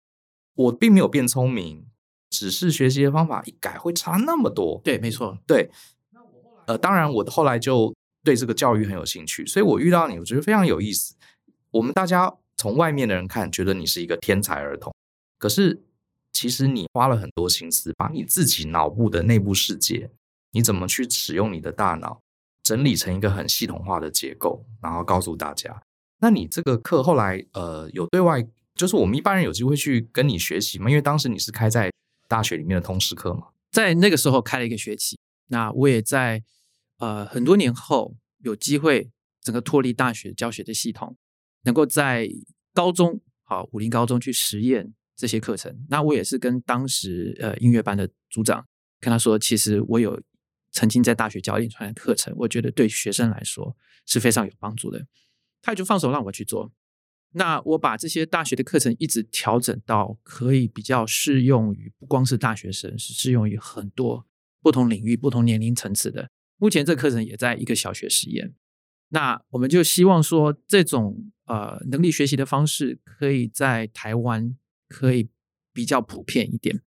[0.55, 1.86] 我并没有变聪明，
[2.30, 4.80] 只是学习的方法一改会差那么多。
[4.84, 5.69] 对，没错，对。
[6.67, 11.15] 呃，当然，我后来就对这个教育很有兴趣，所以我遇到你，我觉得非常有意思。
[11.71, 14.93] 我们大家从外面的人看，觉得你是一个天才儿童，
[15.38, 15.82] 可是
[16.32, 20.11] 其实你花了很多心思，把你自己脑部的内部世界，
[20.51, 22.19] 你怎么去使用你的大脑，
[22.61, 25.82] 整理成一个很系统化的结构，然后告诉大家。
[26.19, 28.47] 那你这个课后来，呃，有对外。
[28.75, 31.91] 就是我们一般人有机会去跟你学习嘛，因为当时你是开在
[32.30, 35.19] 大学里面的通识课嘛，在那个时候开了一个学期。
[35.47, 36.43] 那我也在
[36.99, 39.11] 呃很多年后有机会
[39.41, 41.17] 整个脱离大学教学的系统，
[41.63, 42.30] 能够在
[42.73, 45.86] 高中好武陵高中去实验这些课程。
[45.89, 48.65] 那我也是跟当时呃音乐班的组长
[49.01, 50.21] 跟他说，其实我有
[50.71, 53.75] 曾经在大学教演传的课程，我觉得对学生来说
[54.05, 55.03] 是非常有帮助的。
[55.61, 56.71] 他就放手让我去做。
[57.32, 64.25] 那我把这些大学的课程一直调整到可以比较适用于不光是大学生，是适用于很多
[64.61, 66.32] 不同领域、不同年龄层次的。
[66.57, 68.55] 目前这课程也在一个小学实验。
[69.09, 74.55] 那我们就希望说，这种呃能力学习的方式可以在台湾
[74.88, 75.30] 可以
[75.71, 76.82] 比较普遍一点，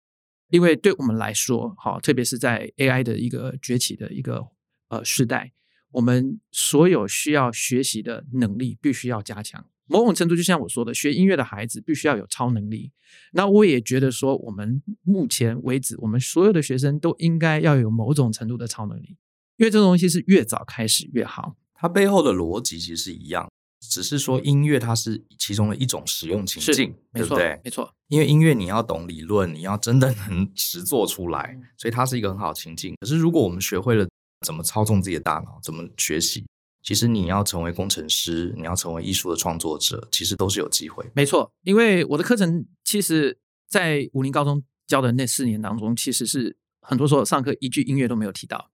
[0.50, 4.48] 因为对我们来说，好，特别是在 AI 的一个崛起的一个
[4.88, 5.52] 呃时代，
[5.92, 9.68] 我们所有需要学习的能力必须要加强。
[9.88, 12.92] 某种程度，就像我说的，学音乐的孩子必须要有超能力。
[13.32, 19.16] 那我也觉得说，我们目前为止，我们所有的学生都应该要有某种程度的超能力，
[19.56, 21.56] 因为这个东西是越早开始越好。
[21.74, 27.60] 它背后的逻辑其实是一样，只是说音乐它是其中的一种使用情境，对不对？
[27.64, 32.94] 没错，因为音乐你要懂理论，你要真的能实做出来，所以它是一个很好的情境。
[33.00, 34.06] 可是如果我们学会了
[34.44, 36.44] 怎么操纵自己的大脑，怎么学习。
[36.88, 41.04] 其实你要成为工程师，你要成为艺术的创作者，其实都是有机会。
[41.14, 48.70] 没错，因为我的课程其实，在武林高中教的那四年当中，其实是很多时候上课一句音乐都没有提到。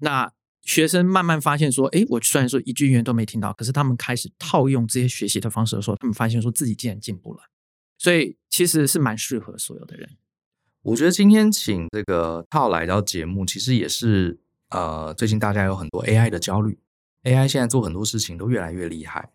[0.00, 7.40] 那学生慢慢发现说，诶，我虽然说一句音乐都没听到，可是他们开始套用这些学习的方式的时候，他们发现说自己竟然进步了。
[7.96, 10.18] 所以其实是蛮适合所有的人。
[10.82, 14.38] 我觉得今天请这个套来到节目，其实也是
[14.68, 16.78] 呃，最近大家有很多 AI 的焦虑。
[17.26, 19.30] AI 现在做很多事情都越来越厉害，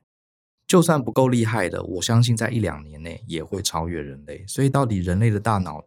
[0.66, 4.46] 就算不够厉害的，我相信在一两年内也会超越人类。
[4.48, 5.84] 所以，到底人类的大脑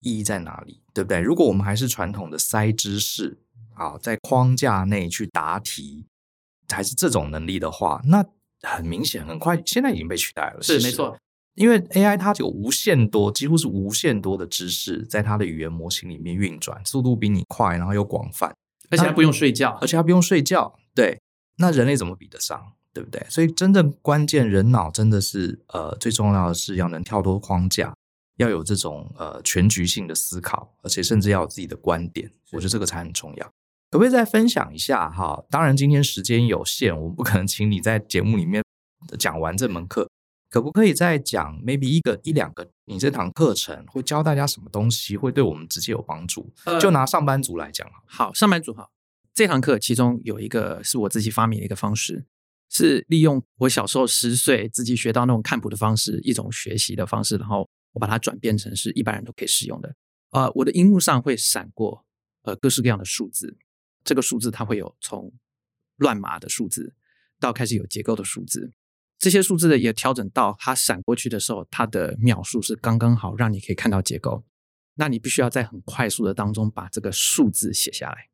[0.00, 0.80] 意义在哪里？
[0.94, 1.20] 对不对？
[1.20, 3.36] 如果我们还是传统的塞知识，
[3.74, 6.06] 啊，在框架内去答题，
[6.72, 8.24] 还是这种能力的话，那
[8.62, 10.62] 很明显，很快现在已经被取代了。
[10.62, 11.18] 是没错，
[11.56, 18.54] 因为 AI 它有无限多，几乎是无限多的知识在它的语言模型里面运转，速度比你快，然后又广泛，
[18.88, 21.20] 而且还不用睡觉，而且还不用睡觉，对。
[21.56, 23.24] 那人类怎么比得上，对不对？
[23.28, 27.94] 所以真正关键，人脑真的是呃最重要的是要能跳脱框架，
[28.36, 32.30] 要有这种呃全局性的思考，而且甚至要有自己的观点。
[32.52, 33.46] 我觉得这个才很重要。
[33.90, 35.44] 可不可以再分享一下哈？
[35.48, 38.64] 当然今天时间有限，我们不可能请你在节目里面
[39.18, 40.08] 讲完这门课。
[40.50, 46.48] 可不可以再讲 maybe 一个一两个你这堂课程会教大家什么东西会对我们直接有帮助？
[46.64, 48.88] 呃、就拿上班族来讲好，上班族好。
[49.34, 52.24] 这堂课其中有一个是我自己发明的一个方式，
[52.70, 59.92] 是利用我小时候十岁自己学到那种看谱的方式，一种学习的方式，然后我把它转变成是一般人都可以使用的。
[60.30, 62.06] 呃，我的荧幕上会闪过
[62.42, 63.58] 呃各式各样的数字，
[64.04, 65.32] 这个数字它会有从
[65.96, 66.94] 乱码的数字
[67.40, 68.72] 到开始有结构的数字，
[69.18, 74.44] 这些数字的也调整到它闪过去的时候，它的秒数是刚刚好，让你可以看到结构。
[74.94, 78.28] 那你必须要在很快速的当中把这个数字写下来。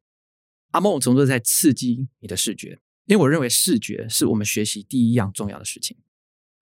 [0.70, 5.96] 阿梦总是在刺激你的视觉，因为我认为视觉是我们学习第一样重要的事情。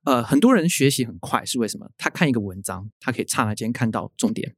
[0.05, 1.91] 呃，很多人学习很快是为什么？
[1.99, 4.57] 他看一个文章，他可以刹那间看到重点，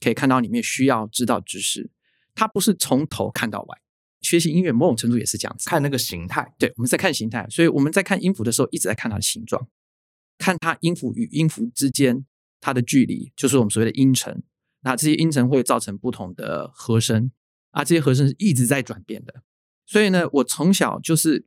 [0.00, 1.90] 可以看到里面需要知道知识。
[2.34, 3.78] 他不是从头看到尾。
[4.20, 6.54] 学习音乐某种程度也是这样子，看那个形态。
[6.58, 9.68] 对，我们在看形态，所以我们在看音符的时候一直在看它的形状，
[10.36, 12.26] 看它音符与音符之间
[12.60, 14.42] 它的距离，就是我们所谓的音程。
[14.80, 17.30] 那这些音程会造成不同的和声。
[17.76, 19.42] 啊，这些和声是一直在转变的，
[19.84, 21.44] 所以呢，我从小就是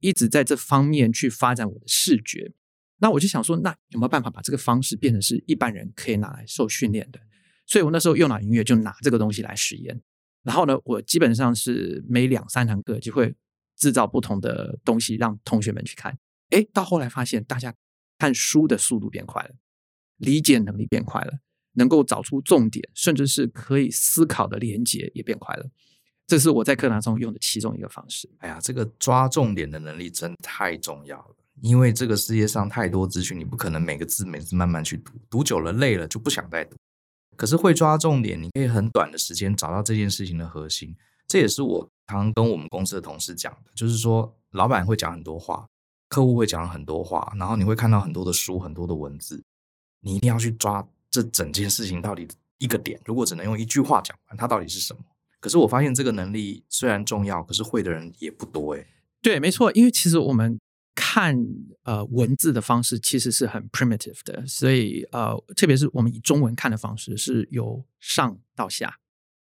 [0.00, 2.54] 一直在这方面去发展我的视觉。
[2.96, 7.20] 那我就想说，那有没有办法把这个方式变成是一般人可以拿来受训练的？
[7.66, 10.00] 所以我那时候用脑音乐就拿这个东西来实验。
[10.42, 13.36] 然后呢，我基本上是每两三堂课就会
[13.76, 16.18] 制造不同的东西让同学们去看。
[16.52, 17.74] 诶，到后来发现大家
[18.16, 19.50] 看书的速度变快了，
[20.16, 21.40] 理解能力变快了。
[21.76, 25.66] 能够找出重点，甚至是可以思考的连接也变快了。
[26.26, 28.28] 这是我在课堂中用的其中一个方式。
[28.38, 36.76] 哎呀，这个抓重点的能力真太重要了，因为这个世界上太多资讯，你不可能每个字每次慢慢去读，读久了累了就不想再读。
[37.36, 40.96] 可是会抓重点，你可以很短的时间找到这件事情的核心。
[41.28, 45.64] 这也是我常跟我们公司的同事讲的，就是说，老板会讲很多话，
[46.08, 49.44] 客户会讲很多话，然后你会看到很多的书，很多的文字，
[50.00, 50.84] 你一定要去抓。
[51.16, 55.00] 这整件事情到底一个点，如果只能用一句话讲完，它到底是什么？
[55.40, 58.86] 可是我发现这个能力虽然重要，可是会的人也不多诶。
[59.22, 60.58] 对，没错，因为其实我们
[60.94, 61.34] 看
[61.84, 68.98] 呃文字的方式其实是很 primitive 的，所以呃，特别是我们以中文看的方式是由上到下，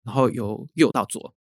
[0.04, 1.34] 然后由右到左。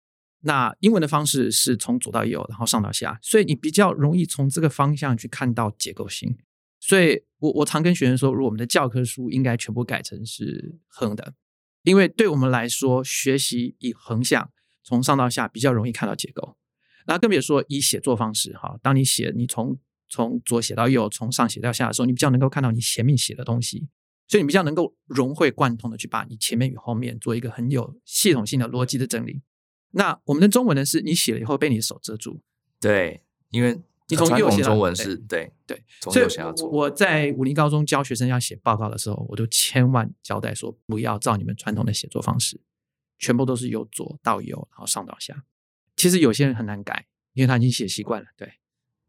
[0.42, 6.38] 那英文的方式是从左到右，然后上到下，所以你比较容易从这个方向去看到结构性。
[6.84, 11.36] 所以我我常跟学生说，如果我们的教科书应该全部改成是横的，
[11.84, 14.52] 因为对我们来说，学习以横向
[14.84, 16.58] 从上到下比较容易看到结构。
[17.06, 19.78] 那更别说以写作方式哈，当你写你从
[20.10, 23.88] 从左写到右，从上写到下的时候，你比较能够看到你前面写的东西，
[24.28, 29.42] 所以你比较能够融会贯通的去把你前面与后面做一个很有系统性的逻辑的整理。
[29.92, 32.42] 那我们的中文呢，是你写了以后被你的手遮住，
[32.80, 33.80] 对，因为
[34.12, 36.70] 你从右写中文是对对，从右写到左。
[36.70, 42.60] 我在武陵高中教学生要写报告的时候，我就千万交代说，不要照你们传统的写作方式，
[43.18, 45.44] 全部都是由左到右，然后上到下。
[45.96, 48.28] 其实有些人很难改，因为他已经写习惯了。
[48.36, 48.52] 对，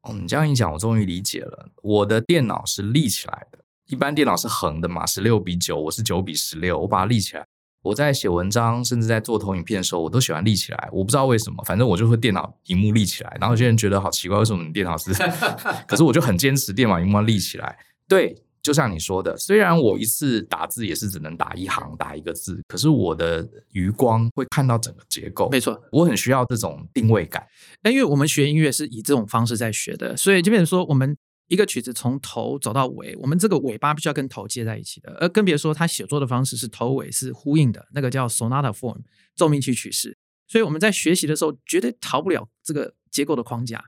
[0.03, 1.69] 哦，你这样一讲，我终于理解了。
[1.83, 7.47] 我的电脑是立起来的，一般电脑是横的嘛，十六比九，我是九比十六，我把它立起来。
[7.83, 10.89] 我在写文章，甚至在做投影片的时候，我都喜欢立起来。
[10.93, 13.37] 我不知道为什么，反正我就会电脑荧幕立起来。
[13.41, 15.13] 然后有些人觉得好奇怪，为什么你电脑是？
[15.87, 17.77] 可是我就很坚持电脑荧幕要立起来。
[18.07, 25.49] 对，就像你说的，虽然我一次打字也是只能打一行，打一个字，可是我的余光会看到整个结构。
[25.51, 27.45] 没错，我很需要这种定位感。
[27.83, 31.17] 那因为我们学音乐是以这种方式在学的，所以就变成说我们。
[31.53, 39.03] 一个曲子从头走到尾，我们这个尾巴必须要跟头接在一起的，而更别说他写作的方式是头尾是呼应的，那个叫 sonata form
[39.37, 40.17] 奏鸣曲曲式。
[40.49, 43.85] 所以我们在学习的时候绝对逃不了这个结构的框架。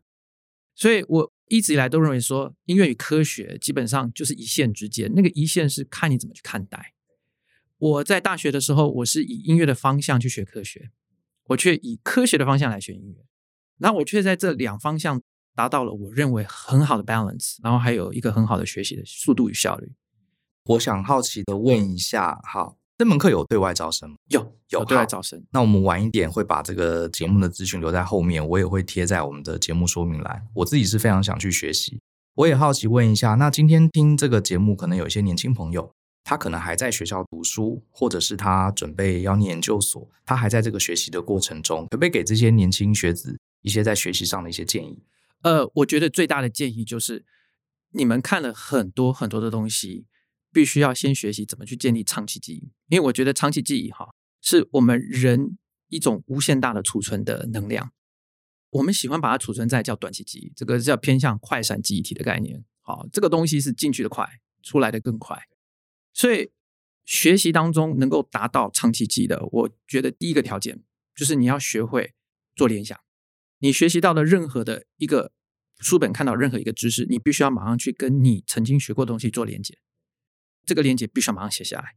[0.75, 6.93] 所以我一直以来都认为说，音乐与科学基本上就是一线之间，那个一线是看你怎么去看待。
[7.79, 10.91] 我在大学的时候，我是以音乐的方向去学科学，
[11.47, 13.25] 我却以科学的方向来学音乐，
[13.79, 15.23] 那我却在这两方向。
[15.55, 19.93] 达到了我认为很好的 balance，然后还有一个很好的学习的速度与效率。
[20.67, 24.17] 我想好奇的问一下，好，这门课有对外招生吗？
[24.29, 25.45] 有，有对外招生。
[25.51, 30.47] 那我们晚一点会把这个节目的资讯留在后面，我也会贴在我们的节目说明栏。
[30.55, 32.01] 我自己是非常想去学习，
[32.37, 35.93] 我也好奇问一下，那今天听这个节目，可能有一些年轻朋友，
[36.25, 44.99] 他可能还在学校读书，或者是他准备要念研究所，他还在这个学习的过程中，可不可以给这些年轻学子一些在学习上的一些建议？
[45.45, 47.27] 呃，我觉得最大的建议就是，
[47.91, 50.07] 你们看了很多很多的东西，
[50.51, 52.73] 必须要先学习怎么去建立长期记忆。
[52.89, 55.59] 因为我觉得长期记忆哈，是我们人
[55.91, 57.93] 一种无限大的储存的能量。
[58.71, 62.65] 我们喜欢把它储存在叫短期记忆，这个叫偏向快闪记忆体的概念。
[62.81, 64.27] 好，这个东西是进去的快，
[64.63, 65.39] 出来的更快。
[66.15, 66.51] 所以
[67.05, 70.83] 学习当中能够达到长期记忆的，我觉得第一个条件
[71.15, 72.15] 就是你要学会
[72.57, 72.99] 做联想。
[73.65, 75.33] 你学习到的任何的一个
[75.81, 79.79] 书本，看到任何一个知识，你必须要马上去跟你曾经学过的东西做连接。
[80.67, 81.97] 这个连接必须要马上写下来。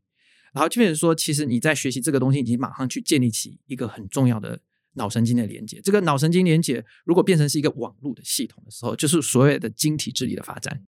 [0.53, 4.61] 然后，就变成说，其实你在学习这个东西，你马上去建立起一个很重要的
[4.93, 5.82] 脑神经的连接。
[5.84, 10.86] 这个脑神经连接如果变成是一个网络的系统的时候，就是所谓的晶体智力的发展。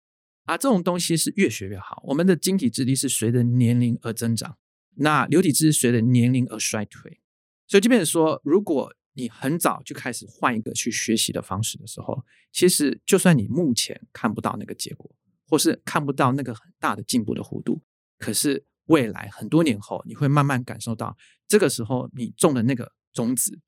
[0.45, 2.03] 啊，这种东西是越学越好。
[2.07, 4.59] 我们的晶体智力是随着年龄而增长，
[4.97, 7.19] 那流体智力随着年龄而衰退。
[7.67, 15.11] 所以，就变成说，如果你很早就开始换一个去学习的方式的时候，其实就算你目前看不到那个结果，
[15.49, 17.81] 或是看不到那个很大的进步的弧度，
[18.19, 21.17] 可是未来很多年后，你会慢慢感受到，
[21.49, 23.59] 这个时候你种的那个种子，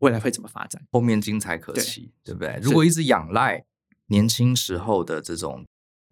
[0.00, 0.86] 未来会怎么发展？
[0.90, 2.60] 后面精彩可期，对，对不对？
[2.62, 3.64] 如果一直仰赖
[4.08, 5.64] 年轻时候的这种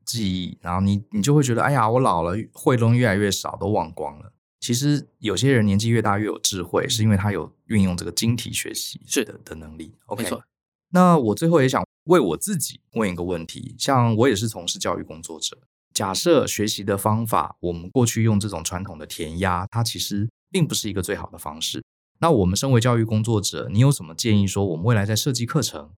[0.07, 4.33] 记忆，然后你你就会觉得，哎呀，我老了，会东西越来越少，都忘光了。
[4.63, 9.93] 其实有些人年纪越大越有智慧，是因为他有运用这个晶体学习是的的能力。
[10.07, 10.41] OK，没错。
[10.91, 15.59] 那我最后也想为我自己问一个问题：像我也是从事教育工作者，
[15.93, 21.83] 假设学习的方法，我们过去用这种传统的填鸭，它其实并不是一个最好的方式。
[22.21, 24.47] 那我们身为教育工作者，你有什么建议？
[24.47, 25.91] 说我们未来在设计课程、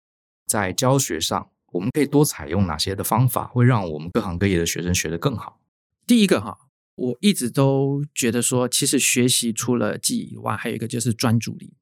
[0.46, 5.60] 在教学上，我们可以多采用哪些的方法，会让我们各行各业的学生学得更好？
[6.06, 6.60] 第一个哈。
[6.96, 11.74] 我一直都觉得说，其实学习除了记忆以外，还有一个就是专注力。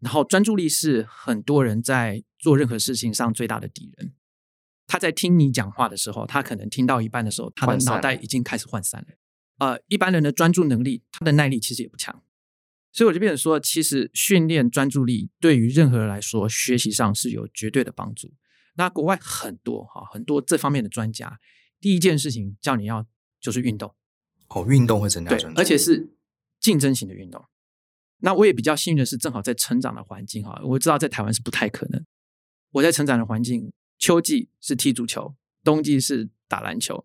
[0.00, 4.12] 然后专注力是很多人在做任何事情上最大的敌人。
[4.86, 9.08] 他在听你讲话的时候，他可能听到一半的时候，他的脑袋已经开始涣散了。
[9.58, 12.22] 呃，一般人的专注能力，他的耐力其实也不强。
[12.90, 18.34] 所以我就变成说，其实训练专注力对于任何人来说，学习上是有绝对的帮助。
[18.74, 21.38] 那国外很多哈，很多这方面的专家，
[21.80, 23.06] 第一件事情叫你要
[23.40, 23.94] 就是运动。
[24.54, 26.10] 哦，运动会增加专注，而且是
[26.60, 27.44] 竞争型的运动。
[28.18, 32.04] 那我也比较幸运的是，正好在成长的环境哈，我知道在台湾是不太可能。
[32.70, 35.34] 我在成长的环境，秋季是踢足球，
[35.64, 37.04] 冬季是打篮球，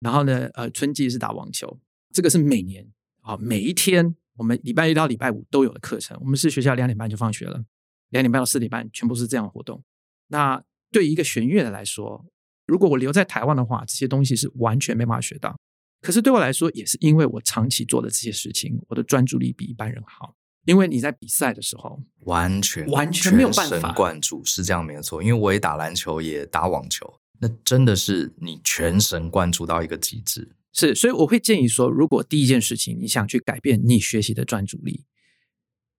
[0.00, 1.78] 然后呢，呃，春季是打网球。
[2.12, 6.16] 这个是每年啊，每一天我们礼拜一到礼拜五都有的课程。
[6.20, 7.64] 我们是学校两点半就放学了，
[8.08, 9.82] 两点半到四点半，全部是这样的活动。
[10.28, 12.26] 那对于一个弦乐的来说，
[12.66, 15.58] 如果我留在台湾的话，这些东西是完全没办法学到。
[16.00, 20.34] 可是对我来说，也是因为我长期做的这些事情，我的专注力比一般人好。
[20.64, 25.22] 因为你在比赛的时候，完全完全没有办法全神贯注，是这样没有错。
[25.22, 30.54] 因为我也打篮球，也打网球，那真的是你全神贯注到一个极致。
[30.74, 35.06] 是，所以我会建议说，如果第一件事情你想去改变你学习的专注力，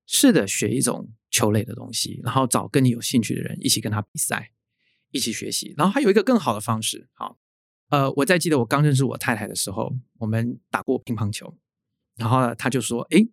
[0.06, 4.52] 试着学一种球类的东西，然后找跟你有兴趣的人一起跟他比赛，
[5.12, 5.74] 一起学习。
[5.76, 7.40] 然后还有一个更好的方式，好，
[7.90, 11.56] 呃，我在记得我刚认识我太太的时候，我们打过乒乓球，
[12.16, 13.30] 然后呢，他就说：“诶。”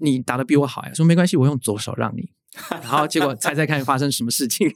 [0.00, 0.94] 你打的比我好呀？
[0.94, 2.30] 说没关系，我用左手让你。
[2.70, 4.72] 然后结果猜猜看发生什么事情？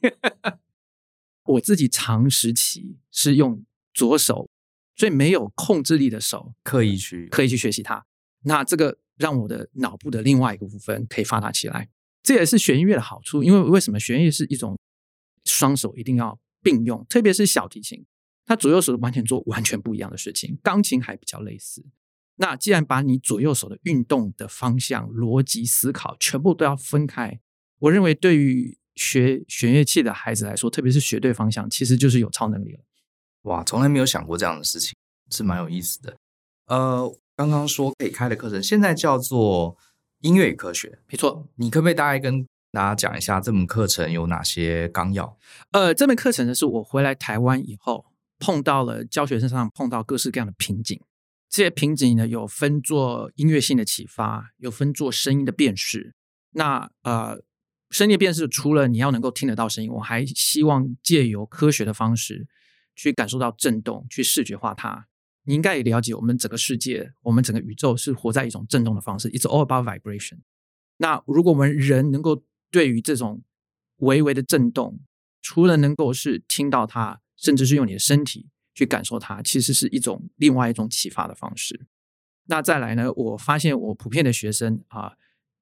[1.47, 4.51] 我自己长时期是用左手，
[4.97, 8.05] 所以没有控制力的手，刻意去刻意去学习它。
[8.43, 11.89] 那这个让我的脑部的另外一个部分可以发达起来。
[12.25, 14.77] 这也是弦乐的好处，因为为什么弦乐是一种
[15.45, 18.05] 双手一定要并用，特别是小提琴，
[18.45, 20.59] 它左右手完全做完全不一样的事情。
[20.62, 21.84] 钢琴还比较类似。
[22.36, 27.40] 那既然把你左右手的运动的方向、逻辑思考全部都要分开，
[27.78, 32.80] 我认为对于学弦乐器的孩子来说，特别是学对方向，其实就是有超能力了。
[33.43, 34.95] 哇，从来没有想过这样的事情，
[35.30, 36.16] 是蛮有意思的。
[36.66, 39.76] 呃，刚刚说可以开的课程，现在叫做
[40.20, 41.49] 音乐与科学，没错。
[41.57, 45.38] 你可不可以大概跟大家讲一下这门课程有哪些纲要？
[45.72, 48.07] 呃，这门课程呢，是我回来台湾以后
[48.45, 51.01] 碰到了教学生上碰到各式各样的瓶颈。
[51.49, 56.12] 这些瓶颈呢，有分做音乐性的启发，有分做声音的辨识。
[56.51, 57.40] 那呃，
[57.90, 62.49] 声音的辨识除了你要能够听得到声音，我还希望借由科学的方式
[62.97, 65.07] 去感受到震动，去视觉化它。
[65.45, 70.38] 你应该也了解，我们整个世界，我们整个宇宙是活在一种震动的方式，It's all about vibration。
[70.97, 73.43] 那如果我们人能够对于这种
[73.99, 75.01] 微微的震动，
[75.40, 78.49] 除了能够是听到它，甚至是用你的身体。
[78.74, 81.88] 去感受它，其实是一种另外一种启发的方式。
[82.47, 83.12] 那再来呢？
[83.12, 85.12] 我发现我普遍的学生啊，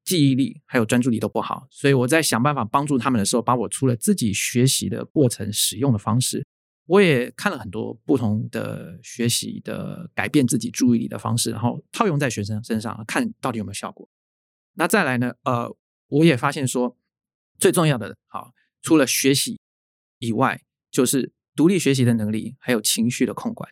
[0.05, 6.47] 记忆力还有专注力都不好，所以我在想办法帮助他们的时候，把我除了自己学习的过程使用的方式，
[6.87, 14.09] 我也看了很多不同的学习的改变自己注意力的方式，然后套用在学生身上，看到底有没有效果。
[14.75, 15.33] 那再来呢？
[15.43, 15.77] 呃，
[16.07, 16.97] 我也发现说，
[17.59, 19.59] 最重要的，好，除了学习
[20.21, 20.63] 以外，
[20.93, 21.33] 就是。
[21.55, 23.71] 独立学习的能力，还有情绪的控管，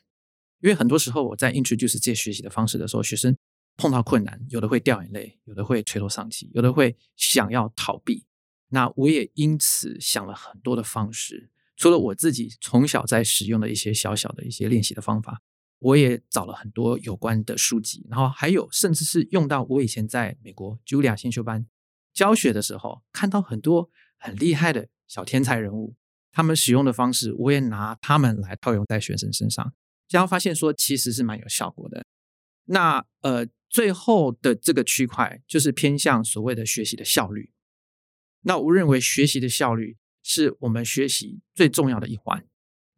[0.61, 3.37] 因为很多时候我在 introduce 这些学习的方式的时候，学生
[3.77, 8.25] 碰到困难，有的会掉眼泪，有的会垂头丧气，有的会想要逃避。
[8.71, 15.41] 那我也因此想了很多的方式，除了我自己从小在使用的一些小小的一些练习的方法，
[15.79, 21.67] 我也找了很多有关的书籍，然后还有甚至是用到我以前在美国 Julia 先修班
[22.13, 25.95] 教学的时候，看到很多很厉害的小天才人物。
[26.39, 29.75] 他们使用的方式，我也拿他们来套用在学生身上，
[30.09, 32.07] 然后发现说其实是蛮有效果的。
[32.67, 37.51] 那呃，最后的这个区块就是偏向所谓的学习的效率。
[38.43, 42.47] 那我认为学习的效率是我们学习最重要的一环。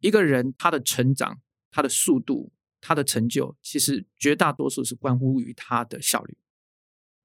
[0.01, 6.37] 一个人他的成长、他的速度、他的成就，其实绝大多数是关乎于他的效率。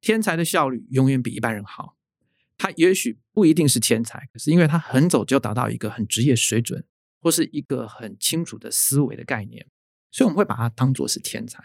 [0.00, 1.95] 天才的效率永远比一般人好。
[2.58, 6.84] 他也许不一定是天才，可是因为他很早就达到一个很职业水准，
[7.20, 9.66] 或是一个很清楚的思维的概念，
[10.10, 11.62] 所以我们会把他当作是天才。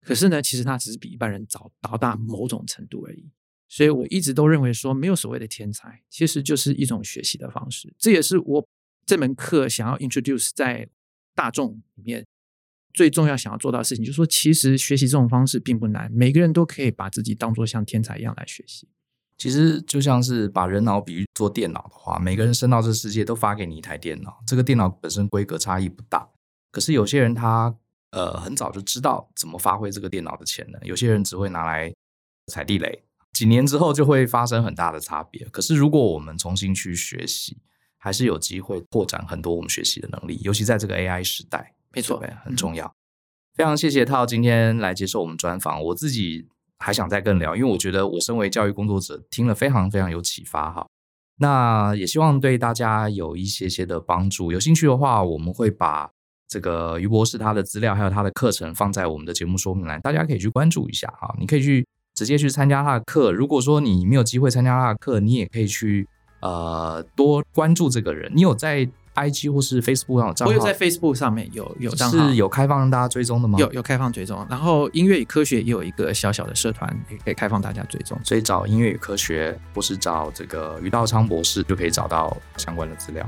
[0.00, 3.30] 可是呢，其实他只是比一般人早到达某种程度而已。
[3.68, 7.94] 所以我一直都认为说，没有所谓的天才，其实就是一种学习的方式。
[7.98, 8.68] 这也是我
[9.06, 10.88] 这门课想要 introduce 在
[11.34, 12.26] 大众里面
[12.92, 18.88] 最重要想要做到的事情，就是说，其实学习这种方式并不难，每个人都可以把自己当做像天才一样来学习。
[19.38, 26.28] 其实就像是把人脑比喻做电脑的话，每个人生到这世界都发给你一台电脑，这个电脑本身规格差异不大。
[26.70, 27.74] 可是有些人他
[28.12, 31.92] 呃很早就知道怎么发挥这个电脑的潜能，有些人只会拿来
[32.52, 33.02] 踩地雷，
[33.32, 35.44] 几年之后就会发生很大的差别。
[35.46, 37.58] 可是如果我们重新去学习，
[37.98, 42.86] 还是有机会拓展很多我们学习的能力，尤其在这个 AI 时代，没错，对，很重要。
[42.86, 42.94] 嗯。
[43.54, 46.48] 非常谢谢套今天来接受我们专访，我自己。
[46.82, 50.86] 还想再更聊，因为我觉得我身为教育工作者，听了非常非常有启发哈。
[51.38, 54.52] 那也希望对大家有一些些的帮助。
[54.52, 56.10] 有兴趣的话，我们会把
[56.48, 61.34] 这个于博士他的资料还有他的课程放在我们的节目说明栏，大家可以去关注一下哈。
[61.40, 63.32] 你可以去直接去参加他的课。
[63.32, 66.06] 如果说你没有机会参加他的课，你也可以去
[66.42, 68.30] 呃多关注这个人。
[68.34, 70.50] 你有在 IG 或是 Facebook 上有账号？
[70.50, 73.58] 我有在 Facebook 上面有有账号，是有开放让大家追踪的吗？
[73.58, 78.18] 有有开放追踪，然后音乐与科学也有一个小小的社团，也可以开放大家追踪。
[78.24, 83.26] 所以找音乐与科学，或是找这个余道昌博士，就可以找到相关的资料。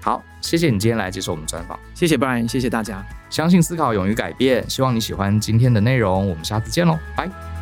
[0.00, 3.04] 好，谢谢你今天来接受我们专访，谢谢 Brian，谢谢大家。
[3.28, 7.55] 相信思考，勇于改变，希望你喜欢今天的内容，我们下次见喽，拜。